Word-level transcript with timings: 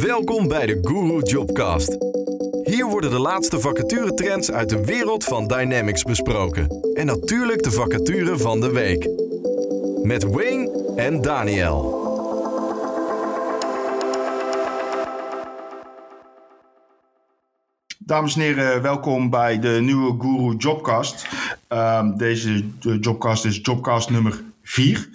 Welkom 0.00 0.48
bij 0.48 0.66
de 0.66 0.78
Guru 0.82 1.22
Jobcast. 1.22 1.96
Hier 2.62 2.86
worden 2.86 3.10
de 3.10 3.18
laatste 3.18 3.60
vacaturetrends 3.60 4.50
uit 4.50 4.68
de 4.68 4.84
wereld 4.84 5.24
van 5.24 5.46
Dynamics 5.46 6.02
besproken. 6.02 6.92
En 6.94 7.06
natuurlijk 7.06 7.62
de 7.62 7.70
vacature 7.70 8.38
van 8.38 8.60
de 8.60 8.70
week. 8.72 9.08
Met 10.02 10.24
Wayne 10.24 10.92
en 10.96 11.22
Daniel. 11.22 12.02
Dames 17.98 18.34
en 18.34 18.40
heren, 18.40 18.82
welkom 18.82 19.30
bij 19.30 19.58
de 19.58 19.78
nieuwe 19.82 20.16
Guru 20.20 20.56
Jobcast. 20.56 21.26
Um, 21.68 22.16
deze 22.16 22.64
Jobcast 23.00 23.44
is 23.44 23.58
Jobcast 23.62 24.10
nummer 24.10 24.42
4. 24.62 25.08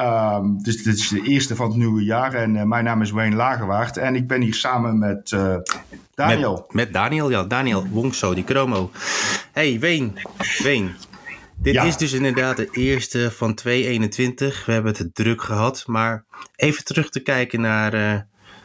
Um, 0.00 0.62
dus 0.62 0.82
dit 0.82 0.98
is 0.98 1.08
de 1.08 1.22
eerste 1.22 1.56
van 1.56 1.68
het 1.68 1.76
nieuwe 1.76 2.04
jaar 2.04 2.34
en 2.34 2.54
uh, 2.54 2.62
mijn 2.62 2.84
naam 2.84 3.02
is 3.02 3.10
Wayne 3.10 3.36
Lagerwaard 3.36 3.96
en 3.96 4.14
ik 4.14 4.26
ben 4.26 4.40
hier 4.40 4.54
samen 4.54 4.98
met 4.98 5.30
uh, 5.30 5.56
Daniel. 6.14 6.54
Met, 6.54 6.72
met, 6.74 6.92
Daniel, 6.92 7.30
ja, 7.30 7.44
Daniel 7.44 7.86
Wongso, 7.86 8.34
die 8.34 8.44
chromo. 8.44 8.90
Hey 9.52 9.80
Wayne, 9.80 10.10
Wayne. 10.62 10.90
Dit 11.58 11.74
ja. 11.74 11.82
is 11.82 11.96
dus 11.96 12.12
inderdaad 12.12 12.56
de 12.56 12.68
eerste 12.70 13.30
van 13.30 13.54
2021. 13.54 14.66
We 14.66 14.72
hebben 14.72 14.94
het 14.96 15.14
druk 15.14 15.42
gehad, 15.42 15.84
maar 15.86 16.24
even 16.56 16.84
terug 16.84 17.10
te 17.10 17.20
kijken 17.20 17.60
naar 17.60 17.94
uh, 17.94 18.20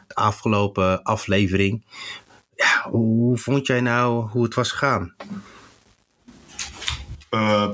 de 0.07 0.15
afgelopen 0.15 1.03
aflevering. 1.03 1.85
Ja, 2.55 2.89
hoe 2.89 3.37
vond 3.37 3.67
jij 3.67 3.81
nou 3.81 4.29
hoe 4.29 4.43
het 4.43 4.53
was 4.53 4.71
gegaan? 4.71 5.13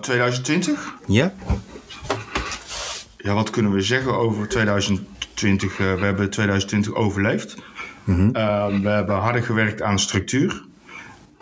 2020? 0.01 0.93
Ja. 1.07 1.33
Ja, 3.27 3.33
wat 3.33 3.49
kunnen 3.49 3.71
we 3.71 3.81
zeggen 3.81 4.17
over 4.17 4.47
2020? 4.47 5.79
Uh, 5.79 5.93
we 5.93 6.05
hebben 6.05 6.29
2020 6.29 6.93
overleefd. 6.93 7.55
Mm 8.03 8.15
-hmm. 8.15 8.35
uh, 8.35 8.81
we 8.81 8.89
hebben 8.89 9.15
harder 9.15 9.43
gewerkt 9.43 9.81
aan 9.81 9.99
structuur. 9.99 10.63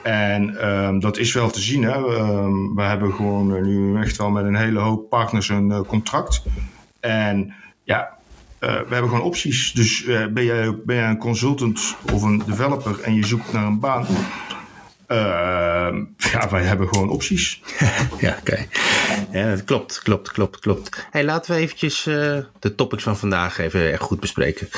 En 0.04 0.70
um, 0.70 1.00
dat 1.00 1.18
is 1.18 1.34
wel 1.34 1.50
te 1.50 1.62
zien. 1.62 1.84
Hè? 1.84 1.98
Um, 1.98 2.76
we 2.76 2.82
hebben 2.82 3.14
gewoon 3.14 3.62
nu 3.64 4.02
echt 4.02 4.18
wel 4.18 4.30
met 4.30 4.46
een 4.46 4.56
hele 4.56 4.80
hoop 4.80 5.10
partners 5.10 5.50
een 5.50 5.70
uh, 5.70 5.80
contract. 5.80 6.44
En 7.00 7.54
ja, 7.84 8.10
uh, 8.60 8.70
we 8.70 8.94
hebben 8.94 9.10
gewoon 9.10 9.26
opties. 9.26 9.72
Dus 9.74 10.06
uh, 10.06 10.26
ben, 10.28 10.44
jij, 10.44 10.76
ben 10.86 10.96
jij 10.96 11.10
een 11.10 11.18
consultant 11.18 11.96
of 12.14 12.22
een 12.22 12.42
developer 12.46 13.02
en 13.02 13.16
je 13.16 13.26
zoekt 13.26 13.54
naar 13.54 13.66
een 13.66 13.80
baan. 13.80 14.06
Uh, 15.08 15.98
ja, 16.18 16.50
wij 16.50 16.64
hebben 16.64 16.88
gewoon 16.88 17.10
opties. 17.10 17.62
ja, 18.20 18.38
oké. 18.40 18.52
Okay. 18.52 18.68
Ja, 19.32 19.50
dat 19.50 19.64
klopt, 19.64 20.00
klopt, 20.00 20.32
klopt, 20.32 20.60
klopt. 20.60 21.08
Hey, 21.12 21.24
laten 21.24 21.56
we 21.56 21.62
eventjes 21.62 22.06
uh, 22.06 22.38
de 22.60 22.76
topics 22.76 23.04
van 23.04 23.18
vandaag 23.18 23.58
even 23.58 23.92
echt 23.92 24.02
goed 24.02 24.20
bespreken. 24.20 24.70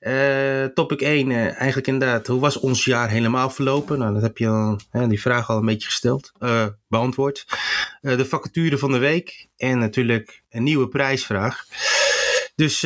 Uh, 0.00 0.64
topic 0.64 1.00
1, 1.00 1.32
eigenlijk 1.32 1.86
inderdaad, 1.86 2.26
hoe 2.26 2.40
was 2.40 2.58
ons 2.58 2.84
jaar 2.84 3.08
helemaal 3.08 3.50
verlopen? 3.50 3.98
Nou, 3.98 4.12
dat 4.12 4.22
heb 4.22 4.38
je 4.38 4.48
al, 4.48 4.78
die 5.08 5.20
vraag 5.20 5.50
al 5.50 5.58
een 5.58 5.66
beetje 5.66 5.88
gesteld, 5.88 6.32
beantwoord. 6.88 7.46
de 8.00 8.24
vacature 8.24 8.78
van 8.78 8.92
de 8.92 8.98
week 8.98 9.48
en 9.56 9.78
natuurlijk 9.78 10.42
een 10.50 10.62
nieuwe 10.62 10.88
prijsvraag. 10.88 11.64
Dus, 12.54 12.82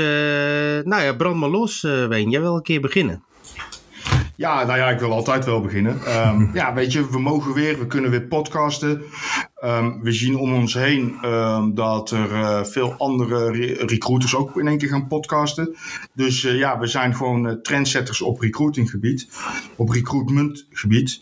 nou 0.84 1.02
ja, 1.02 1.12
brand 1.12 1.36
maar 1.36 1.48
los, 1.48 1.80
Ween. 1.80 2.30
Jij 2.30 2.40
wil 2.40 2.56
een 2.56 2.62
keer 2.62 2.80
beginnen. 2.80 3.24
Ja, 4.40 4.64
nou 4.64 4.78
ja, 4.78 4.90
ik 4.90 4.98
wil 4.98 5.12
altijd 5.12 5.44
wel 5.44 5.60
beginnen. 5.60 6.26
Um, 6.28 6.50
ja, 6.60 6.74
weet 6.74 6.92
je, 6.92 7.10
we 7.10 7.18
mogen 7.18 7.52
weer, 7.52 7.78
we 7.78 7.86
kunnen 7.86 8.10
weer 8.10 8.22
podcasten. 8.22 9.02
Um, 9.64 10.02
we 10.02 10.12
zien 10.12 10.36
om 10.36 10.54
ons 10.54 10.74
heen 10.74 11.18
um, 11.24 11.74
dat 11.74 12.10
er 12.10 12.30
uh, 12.30 12.64
veel 12.64 12.94
andere 12.98 13.50
re 13.50 13.86
recruiters 13.86 14.34
ook 14.34 14.56
in 14.56 14.68
één 14.68 14.78
keer 14.78 14.88
gaan 14.88 15.06
podcasten. 15.06 15.76
Dus 16.14 16.42
uh, 16.42 16.58
ja, 16.58 16.78
we 16.78 16.86
zijn 16.86 17.14
gewoon 17.14 17.46
uh, 17.46 17.52
trendsetters 17.52 18.20
op 18.20 18.40
recruitinggebied, 18.40 19.28
op 19.76 19.88
recruitmentgebied. 19.88 21.20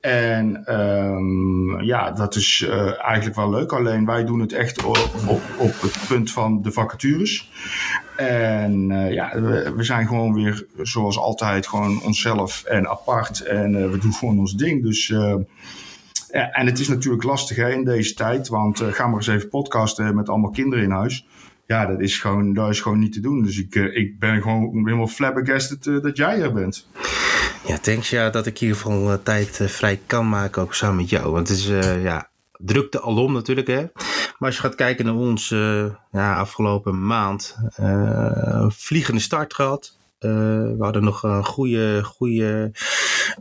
En 0.00 0.74
um, 0.78 1.82
ja, 1.82 2.10
dat 2.10 2.34
is 2.34 2.66
uh, 2.68 3.04
eigenlijk 3.04 3.36
wel 3.36 3.50
leuk. 3.50 3.72
Alleen 3.72 4.06
wij 4.06 4.24
doen 4.24 4.40
het 4.40 4.52
echt 4.52 4.84
op, 4.84 5.10
op, 5.26 5.42
op 5.58 5.80
het 5.80 5.98
punt 6.08 6.30
van 6.30 6.62
de 6.62 6.72
vacatures. 6.72 7.50
En 8.28 8.90
uh, 8.90 9.12
ja, 9.12 9.40
we, 9.40 9.82
zijn 9.82 10.06
gewoon 10.06 10.34
weer 10.34 10.66
zoals 10.82 11.18
altijd 11.18 11.66
gewoon 11.66 12.02
onszelf 12.02 12.64
en 12.64 12.88
apart. 12.88 13.40
En 13.40 13.74
uh, 13.74 13.90
we 13.90 13.98
doen 13.98 14.12
gewoon 14.12 14.38
ons 14.38 14.56
ding. 14.56 14.82
Dus 14.82 15.06
ja, 16.32 16.50
en 16.50 16.66
het 16.66 16.78
is 16.78 16.88
natuurlijk 16.88 17.22
lastig 17.22 17.56
hè, 17.56 17.70
in 17.70 17.84
deze 17.84 18.14
tijd. 18.14 18.48
Want 18.48 18.80
ga 18.80 19.06
maar 19.06 19.16
eens 19.16 19.26
even 19.26 19.48
podcasten 19.48 20.14
met 20.14 20.28
allemaal 20.28 20.50
kinderen 20.50 20.84
in 20.84 20.90
huis 20.90 21.26
ja, 21.70 21.86
dat 21.86 22.00
is 22.00 22.18
gewoon, 22.18 22.54
dat 22.54 22.70
is 22.70 22.80
gewoon 22.80 22.98
niet 22.98 23.12
te 23.12 23.20
doen. 23.20 23.42
Dus 23.42 23.58
ik, 23.58 23.74
uh, 23.74 23.96
ik 23.96 24.18
ben 24.18 24.42
gewoon 24.42 24.70
helemaal 24.84 25.06
flabbergasted 25.06 25.86
uh, 25.86 26.02
dat 26.02 26.16
jij 26.16 26.40
er 26.40 26.52
bent. 26.52 26.88
Ja, 27.66 27.78
thanks 27.78 28.10
ja, 28.10 28.30
dat 28.30 28.46
ik 28.46 28.58
geval 28.58 29.12
uh, 29.12 29.18
tijd 29.22 29.60
vrij 29.64 30.00
kan 30.06 30.28
maken, 30.28 30.62
ook 30.62 30.74
samen 30.74 30.96
met 30.96 31.10
jou. 31.10 31.32
Want 31.32 31.48
het 31.48 31.58
is, 31.58 31.66
ja, 32.02 32.29
drukte 32.64 33.00
alom 33.00 33.32
natuurlijk, 33.32 33.66
hè. 33.66 33.86
Maar 34.38 34.48
als 34.48 34.56
je 34.56 34.62
gaat 34.62 34.74
kijken 34.74 35.04
naar 35.04 35.14
ons 35.14 35.48
ja, 36.10 36.36
afgelopen 36.36 37.06
maand, 37.06 37.56
vliegende 38.68 39.20
start 39.20 39.54
gehad. 39.54 39.96
we 40.18 40.76
hadden 40.78 41.04
nog 41.04 41.22
een 41.22 41.44
goede, 41.44 42.04
goede 42.04 42.72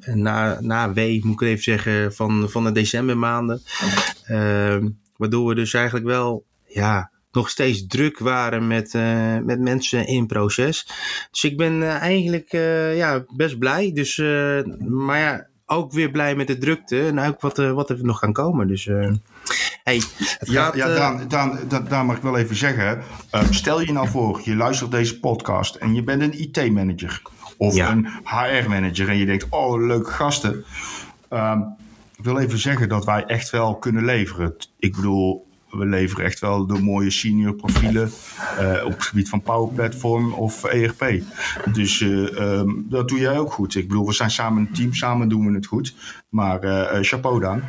na, 0.06 0.57
na 0.62 0.94
wee, 0.94 1.25
moet 1.25 1.41
ik 1.41 1.47
even 1.47 1.63
zeggen, 1.63 2.13
van, 2.13 2.50
van 2.50 2.63
de 2.63 2.72
decembermaanden. 2.72 3.62
waardoor 5.18 5.47
we 5.47 5.56
dus 5.56 5.74
eigenlijk 5.74 6.06
wel, 6.06 6.46
ja, 6.66 7.12
nog 7.31 7.50
steeds 7.50 7.88
druk 7.88 8.19
waren 8.19 8.68
met, 8.68 8.94
met 9.44 9.59
mensen 9.59 10.07
in 10.07 10.28
proces. 10.28 10.88
Dus 11.31 11.44
ik 11.44 11.57
ben 11.57 11.84
eigenlijk 12.00 12.51
ja, 12.96 13.25
best 13.36 13.59
blij. 13.59 13.91
Dus, 13.94 14.18
maar 14.88 15.19
ja, 15.19 15.48
ook 15.69 15.91
weer 15.91 16.12
blij 16.12 16.35
met 16.35 16.47
de 16.47 16.57
drukte 16.57 17.07
en 17.07 17.19
ook 17.19 17.41
wat, 17.41 17.57
wat 17.57 17.90
er 17.90 18.00
nog 18.02 18.19
gaan 18.19 18.34
komen. 18.34 18.68
Dus 18.68 18.85
hey, 19.84 20.02
het 20.38 20.50
ja, 20.50 20.63
gaat, 20.63 20.75
ja 20.75 20.88
Daan, 20.88 21.28
Daan, 21.28 21.59
Daan, 21.68 21.85
Daan, 21.90 22.06
mag 22.06 22.16
ik 22.16 22.24
wel 22.24 22.38
even 22.38 22.56
zeggen. 22.56 23.03
stel 23.50 23.81
je 23.81 23.91
nou 23.91 24.07
voor, 24.07 24.41
je 24.44 24.56
luistert 24.56 24.91
deze 24.91 25.19
podcast 25.19 25.75
en 25.75 25.96
je 25.96 26.03
bent 26.03 26.22
een 26.22 26.41
IT-manager 26.41 27.22
of 27.57 27.75
ja. 27.75 27.91
een 27.91 28.07
HR-manager 28.24 29.09
en 29.09 29.18
je 29.18 29.25
denkt, 29.25 29.46
oh, 29.50 29.85
leuke 29.85 30.12
gasten. 30.12 30.66
Ehm, 31.30 31.59
ik 32.16 32.24
wil 32.24 32.38
even 32.38 32.57
zeggen 32.57 32.90
dat 32.90 33.06
wij 33.06 33.25
echt 33.25 33.50
wel 33.50 33.75
kunnen 33.75 34.06
leveren. 34.06 34.56
Ik 34.80 34.96
bedoel, 34.96 35.47
we 35.69 35.85
leveren 35.85 36.25
echt 36.25 36.40
wel 36.40 36.68
de 36.68 36.80
mooie 36.80 37.09
senior 37.09 37.53
profielen 37.53 38.12
uh, 38.59 38.85
op 38.85 38.91
het 38.91 39.03
gebied 39.03 39.30
van 39.30 39.41
Power 39.41 39.74
Platform 39.74 40.34
of 40.34 40.63
ERP. 40.63 41.24
Dus 41.74 42.00
uh, 42.00 42.57
um, 42.59 42.85
dat 42.90 43.07
doe 43.07 43.19
jij 43.19 43.40
ook 43.40 43.52
goed. 43.52 43.75
Ik 43.75 43.88
bedoel, 43.88 44.06
we 44.06 44.13
zijn 44.13 44.31
samen 44.31 44.62
een 44.62 44.74
team, 44.74 44.94
samen 44.94 45.30
doen 45.30 45.46
we 45.46 45.53
het 45.53 45.66
goed. 45.66 45.96
Maar 46.30 46.63
uh, 46.63 46.97
chapeau 47.02 47.40
dan. 47.40 47.62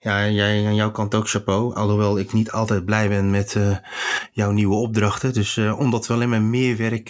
Ja, 0.00 0.28
jij 0.28 0.66
aan 0.66 0.74
jouw 0.74 0.90
kant 0.90 1.14
ook 1.14 1.28
chapeau. 1.28 1.74
Alhoewel 1.74 2.18
ik 2.18 2.32
niet 2.32 2.50
altijd 2.50 2.84
blij 2.84 3.08
ben 3.08 3.30
met 3.30 3.58
jouw 4.32 4.50
nieuwe 4.50 4.74
opdrachten. 4.74 5.32
Dus 5.32 5.58
omdat 5.58 6.06
we 6.06 6.14
alleen 6.14 6.28
maar 6.28 6.42
meer 6.42 6.76
werk 6.76 7.04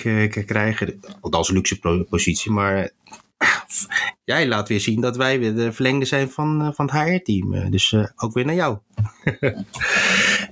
krijgen, 0.47 1.01
althans 1.21 1.51
luxe 1.51 2.05
positie, 2.09 2.51
maar 2.53 2.91
jij 4.25 4.49
laat 4.49 4.69
weer 4.69 4.81
zien 4.81 5.01
dat 5.01 5.17
wij 5.17 5.39
weer 5.39 5.55
de 5.55 5.73
verlengde 5.73 6.05
zijn 6.05 6.31
van, 6.31 6.73
van 6.75 6.91
het 6.91 7.05
HR-team. 7.05 7.71
Dus 7.71 7.97
ook 8.17 8.33
weer 8.33 8.45
naar 8.45 8.55
jou. 8.55 8.79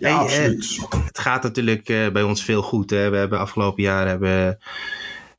Ja, 0.02 0.08
hey, 0.08 0.12
absoluut. 0.12 0.76
Uh, 0.76 1.04
het 1.04 1.18
gaat 1.18 1.42
natuurlijk 1.42 1.88
uh, 1.88 2.08
bij 2.08 2.22
ons 2.22 2.44
veel 2.44 2.62
goed. 2.62 2.90
Hè? 2.90 3.10
We 3.10 3.16
hebben 3.16 3.38
afgelopen 3.38 3.82
jaar 3.82 4.06
hebben 4.06 4.58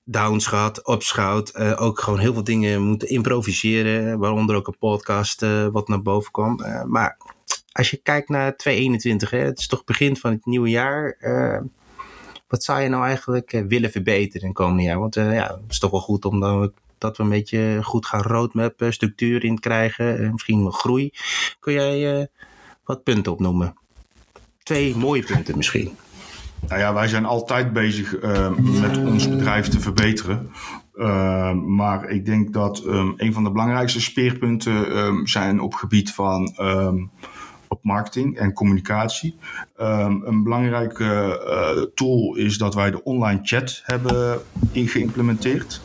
downs 0.03 0.47
gehad, 0.47 0.89
ups 0.89 1.11
gehad. 1.11 1.51
Uh, 1.55 1.81
ook 1.81 1.99
gewoon 1.99 2.19
heel 2.19 2.33
veel 2.33 2.43
dingen 2.43 2.81
moeten 2.81 3.09
improviseren. 3.09 4.19
Waaronder 4.19 4.55
ook 4.55 4.67
een 4.67 4.77
podcast 4.77 5.45
wat 5.71 5.87
naar 5.87 6.01
boven 6.01 6.31
kwam. 6.31 6.59
maar 6.87 7.17
als 7.71 7.89
je 7.89 7.97
kijkt 7.97 8.29
naar 8.29 8.55
2021, 8.55 9.29
hè, 9.29 9.37
het 9.37 9.59
is 9.59 9.67
toch 9.67 9.83
begin 9.83 10.17
van 10.17 10.31
het 10.31 10.45
nieuwe 10.45 10.69
jaar. 10.69 11.17
wat 12.47 12.63
zou 12.63 12.81
je 12.81 12.89
nou 12.89 13.05
eigenlijk 13.05 13.63
willen 13.67 13.91
verbeteren 13.91 14.41
in 14.41 14.47
het 14.47 14.57
komende 14.57 14.83
jaar? 14.83 14.99
Want 14.99 15.15
ja, 15.15 15.59
het 15.61 15.71
is 15.71 15.79
toch 15.79 15.91
wel 15.91 15.99
goed 15.99 16.25
om 16.25 16.39
dan 16.39 16.73
dat 16.97 17.17
we 17.17 17.23
een 17.23 17.29
beetje 17.29 17.79
goed 17.83 18.05
gaan 18.05 18.21
roadmappen, 18.21 18.93
structuur 18.93 19.43
in 19.43 19.59
krijgen, 19.59 20.31
misschien 20.31 20.71
groei. 20.71 21.11
Kun 21.59 21.73
jij 21.73 22.29
wat 22.83 23.03
punten 23.03 23.31
opnoemen? 23.31 23.73
twee 24.63 24.95
mooie 24.95 25.23
punten 25.23 25.57
misschien. 25.57 25.91
Nou 26.67 26.79
ja, 26.79 26.93
wij 26.93 27.07
zijn 27.07 27.25
altijd 27.25 27.73
bezig 27.73 28.23
uh, 28.23 28.49
met 28.81 28.97
ons 28.97 29.29
bedrijf 29.29 29.67
te 29.67 29.79
verbeteren. 29.79 30.51
Uh, 30.95 31.53
maar 31.53 32.09
ik 32.09 32.25
denk 32.25 32.53
dat 32.53 32.83
um, 32.85 33.13
een 33.17 33.33
van 33.33 33.43
de 33.43 33.51
belangrijkste 33.51 34.01
speerpunten 34.01 35.27
zijn 35.27 35.59
op 35.59 35.73
gebied 35.73 36.11
van 36.13 36.55
op 37.67 37.83
marketing 37.83 38.37
en 38.37 38.53
communicatie. 38.53 39.35
een 39.75 40.43
belangrijke 40.43 41.03
uh, 41.47 41.83
tool 41.95 42.35
is 42.35 42.57
dat 42.57 42.75
wij 42.75 42.91
de 42.91 43.03
online 43.03 43.39
chat 43.43 43.81
hebben 43.83 44.41
geïmplementeerd. 44.73 45.81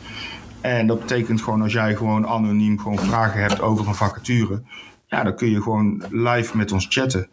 En 0.61 0.87
dat 0.87 0.99
betekent 0.99 1.41
gewoon 1.41 1.61
als 1.61 1.73
jij 1.73 1.95
gewoon 1.95 2.27
anoniem 2.27 2.79
gewoon 2.79 2.99
vragen 2.99 3.41
hebt 3.41 3.61
over 3.61 3.87
een 3.87 3.95
vacature, 3.95 4.61
ja, 5.09 5.23
dan 5.23 5.35
kun 5.35 5.49
je 5.49 5.61
gewoon 5.61 6.03
live 6.09 6.57
met 6.57 6.71
ons 6.71 6.85
chatten. 6.89 7.27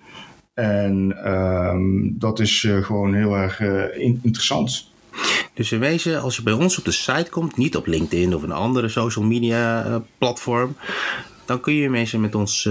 En 0.54 1.30
um, 1.32 2.14
dat 2.18 2.40
is 2.40 2.62
uh, 2.62 2.84
gewoon 2.84 3.14
heel 3.14 3.36
erg 3.36 3.60
uh, 3.60 3.98
interessant. 4.22 4.90
Dus 5.54 5.72
in 5.72 5.78
wezen, 5.78 6.22
als 6.22 6.36
je 6.36 6.42
bij 6.42 6.52
ons 6.52 6.78
op 6.78 6.84
de 6.84 6.90
site 6.90 7.30
komt, 7.30 7.56
niet 7.56 7.76
op 7.76 7.86
LinkedIn 7.86 8.34
of 8.34 8.42
een 8.42 8.52
andere 8.52 8.88
social 8.88 9.24
media 9.24 9.86
uh, 9.86 9.96
platform, 10.18 10.76
dan 11.44 11.60
kun 11.60 11.74
je 11.74 11.90
mensen 11.90 12.20
met 12.20 12.34
ons 12.34 12.68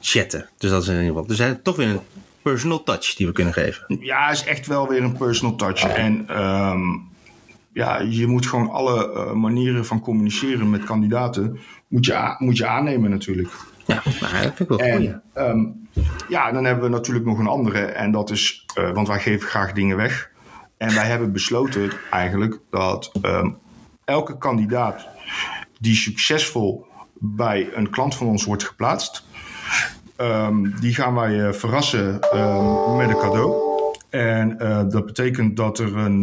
chatten. 0.00 0.48
Dus 0.58 0.70
dat 0.70 0.82
is 0.82 0.88
in 0.88 0.94
ieder 0.94 1.08
geval. 1.08 1.26
Dus 1.26 1.38
er 1.38 1.62
toch 1.62 1.76
weer 1.76 1.88
een 1.88 2.00
personal 2.42 2.82
touch 2.82 3.14
die 3.14 3.26
we 3.26 3.32
kunnen 3.32 3.52
geven. 3.52 3.98
Ja, 4.00 4.30
is 4.30 4.44
echt 4.44 4.66
wel 4.66 4.88
weer 4.88 5.02
een 5.02 5.16
personal 5.16 5.56
touch. 5.56 5.84
En 5.84 6.42
um, 6.42 7.02
ja, 7.72 8.00
je 8.00 8.26
moet 8.26 8.46
gewoon 8.46 8.70
alle 8.70 9.34
manieren 9.34 9.86
van 9.86 10.00
communiceren 10.00 10.70
met 10.70 10.84
kandidaten 10.84 11.58
moet 11.88 12.06
je, 12.06 12.34
moet 12.38 12.56
je 12.56 12.66
aannemen 12.66 13.10
natuurlijk. 13.10 13.50
Ja, 13.86 14.02
nou, 14.20 14.32
dat 14.32 14.54
vind 14.54 14.58
ik 14.58 14.68
wel 14.68 14.78
en, 14.78 15.22
um, 15.34 15.88
ja, 16.28 16.52
dan 16.52 16.64
hebben 16.64 16.84
we 16.84 16.90
natuurlijk 16.90 17.26
nog 17.26 17.38
een 17.38 17.46
andere. 17.46 17.78
En 17.78 18.10
dat 18.10 18.30
is, 18.30 18.66
uh, 18.78 18.90
want 18.90 19.08
wij 19.08 19.18
geven 19.18 19.48
graag 19.48 19.72
dingen 19.72 19.96
weg. 19.96 20.30
En 20.76 20.94
wij 20.94 21.06
hebben 21.06 21.32
besloten 21.32 21.90
eigenlijk 22.10 22.60
dat 22.70 23.12
um, 23.22 23.58
elke 24.04 24.38
kandidaat 24.38 25.08
die 25.78 25.94
succesvol 25.94 26.86
bij 27.18 27.68
een 27.74 27.90
klant 27.90 28.14
van 28.14 28.26
ons 28.26 28.44
wordt 28.44 28.64
geplaatst, 28.64 29.24
um, 30.16 30.74
die 30.80 30.94
gaan 30.94 31.14
wij 31.14 31.32
uh, 31.32 31.52
verrassen 31.52 32.12
met 32.96 33.08
een 33.08 33.18
cadeau. 33.18 33.68
En 34.10 34.56
uh, 34.62 34.82
dat 34.88 35.06
betekent 35.06 35.56
dat 35.56 35.78
er 35.78 35.96
een 35.96 36.22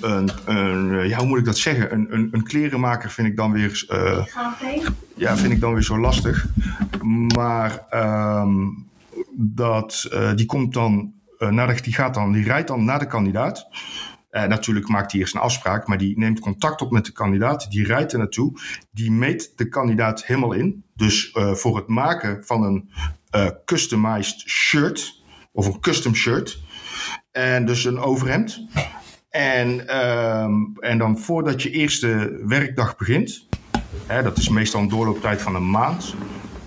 een, 0.00 0.30
een, 0.44 1.08
ja, 1.08 1.18
hoe 1.18 1.26
moet 1.26 1.38
ik 1.38 1.44
dat 1.44 1.58
zeggen? 1.58 1.92
Een, 1.92 2.06
een, 2.10 2.28
een 2.30 2.42
klerenmaker 2.42 3.10
vind 3.10 3.28
ik 3.28 3.36
dan 3.36 3.52
weer. 3.52 3.86
Uh, 3.88 4.26
ja, 5.16 5.36
vind 5.36 5.52
ik 5.52 5.60
dan 5.60 5.72
weer 5.72 5.82
zo 5.82 5.98
lastig. 5.98 6.46
Maar 7.34 7.86
um, 8.40 8.88
dat, 9.36 10.08
uh, 10.12 10.34
die 10.34 10.46
komt 10.46 10.74
dan. 10.74 11.12
Uh, 11.38 11.76
die, 11.82 11.94
gaat 11.94 12.14
dan, 12.14 12.32
die 12.32 12.44
rijdt 12.44 12.68
dan 12.68 12.84
naar 12.84 12.98
de 12.98 13.06
kandidaat. 13.06 13.68
Natuurlijk 14.30 14.88
maakt 14.88 15.12
hij 15.12 15.20
eerst 15.20 15.34
een 15.34 15.40
afspraak, 15.40 15.86
maar 15.86 15.98
die 15.98 16.18
neemt 16.18 16.40
contact 16.40 16.80
op 16.80 16.90
met 16.90 17.04
de 17.04 17.12
kandidaat. 17.12 17.70
Die 17.70 17.86
rijdt 17.86 18.12
er 18.12 18.18
naartoe. 18.18 18.60
Die 18.90 19.10
meet 19.10 19.52
de 19.56 19.68
kandidaat 19.68 20.24
helemaal 20.24 20.52
in. 20.52 20.84
Dus 20.94 21.30
voor 21.32 21.76
het 21.76 21.88
maken 21.88 22.44
van 22.44 22.62
een 22.62 22.90
customized 23.64 24.48
shirt, 24.48 25.22
of 25.52 25.66
een 25.66 25.80
custom 25.80 26.14
shirt. 26.14 26.62
En 27.30 27.66
dus 27.66 27.84
een 27.84 27.98
overhemd. 27.98 28.66
En, 29.30 29.98
um, 29.98 30.76
en 30.80 30.98
dan 30.98 31.18
voordat 31.18 31.62
je 31.62 31.70
eerste 31.70 32.40
werkdag 32.46 32.96
begint, 32.96 33.46
hè, 34.06 34.22
dat 34.22 34.38
is 34.38 34.48
meestal 34.48 34.80
een 34.80 34.88
doorlooptijd 34.88 35.42
van 35.42 35.54
een 35.54 35.70
maand, 35.70 36.14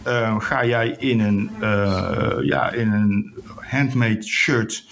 uh, 0.08 0.40
ga 0.40 0.66
jij 0.66 0.90
in 0.90 1.20
een, 1.20 1.52
uh, 1.62 2.38
ja, 2.42 2.72
in 2.72 2.92
een 2.92 3.34
handmade 3.60 4.24
shirt 4.24 4.86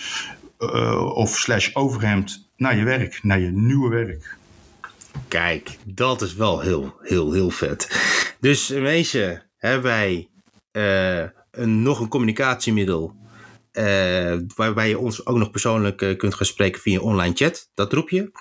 uh, 0.59 1.15
of 1.15 1.29
slash 1.29 1.69
overhemd 1.73 2.49
naar 2.57 2.77
je 2.77 2.83
werk, 2.83 3.19
naar 3.23 3.39
je 3.39 3.51
nieuwe 3.51 3.89
werk. 3.89 4.37
Kijk, 5.27 5.77
dat 5.85 6.21
is 6.21 6.33
wel 6.33 6.59
heel, 6.59 6.93
heel, 7.01 7.31
heel 7.31 7.49
vet. 7.49 7.87
Dus 8.39 8.69
mensen, 8.69 9.43
hebben 9.57 9.81
wij 9.83 10.29
een, 11.51 11.81
nog 11.81 11.99
een 11.99 12.07
communicatiemiddel 12.07 13.15
waarbij 14.55 14.89
je 14.89 14.99
ons 14.99 15.25
ook 15.25 15.37
nog 15.37 15.51
persoonlijk 15.51 16.01
uh, 16.01 16.17
kunt 16.17 16.33
gaan 16.33 16.45
spreken 16.45 16.81
via 16.81 16.99
online 16.99 17.35
chat. 17.35 17.69
Dat 17.73 17.93
roep 17.93 18.09
je. 18.09 18.31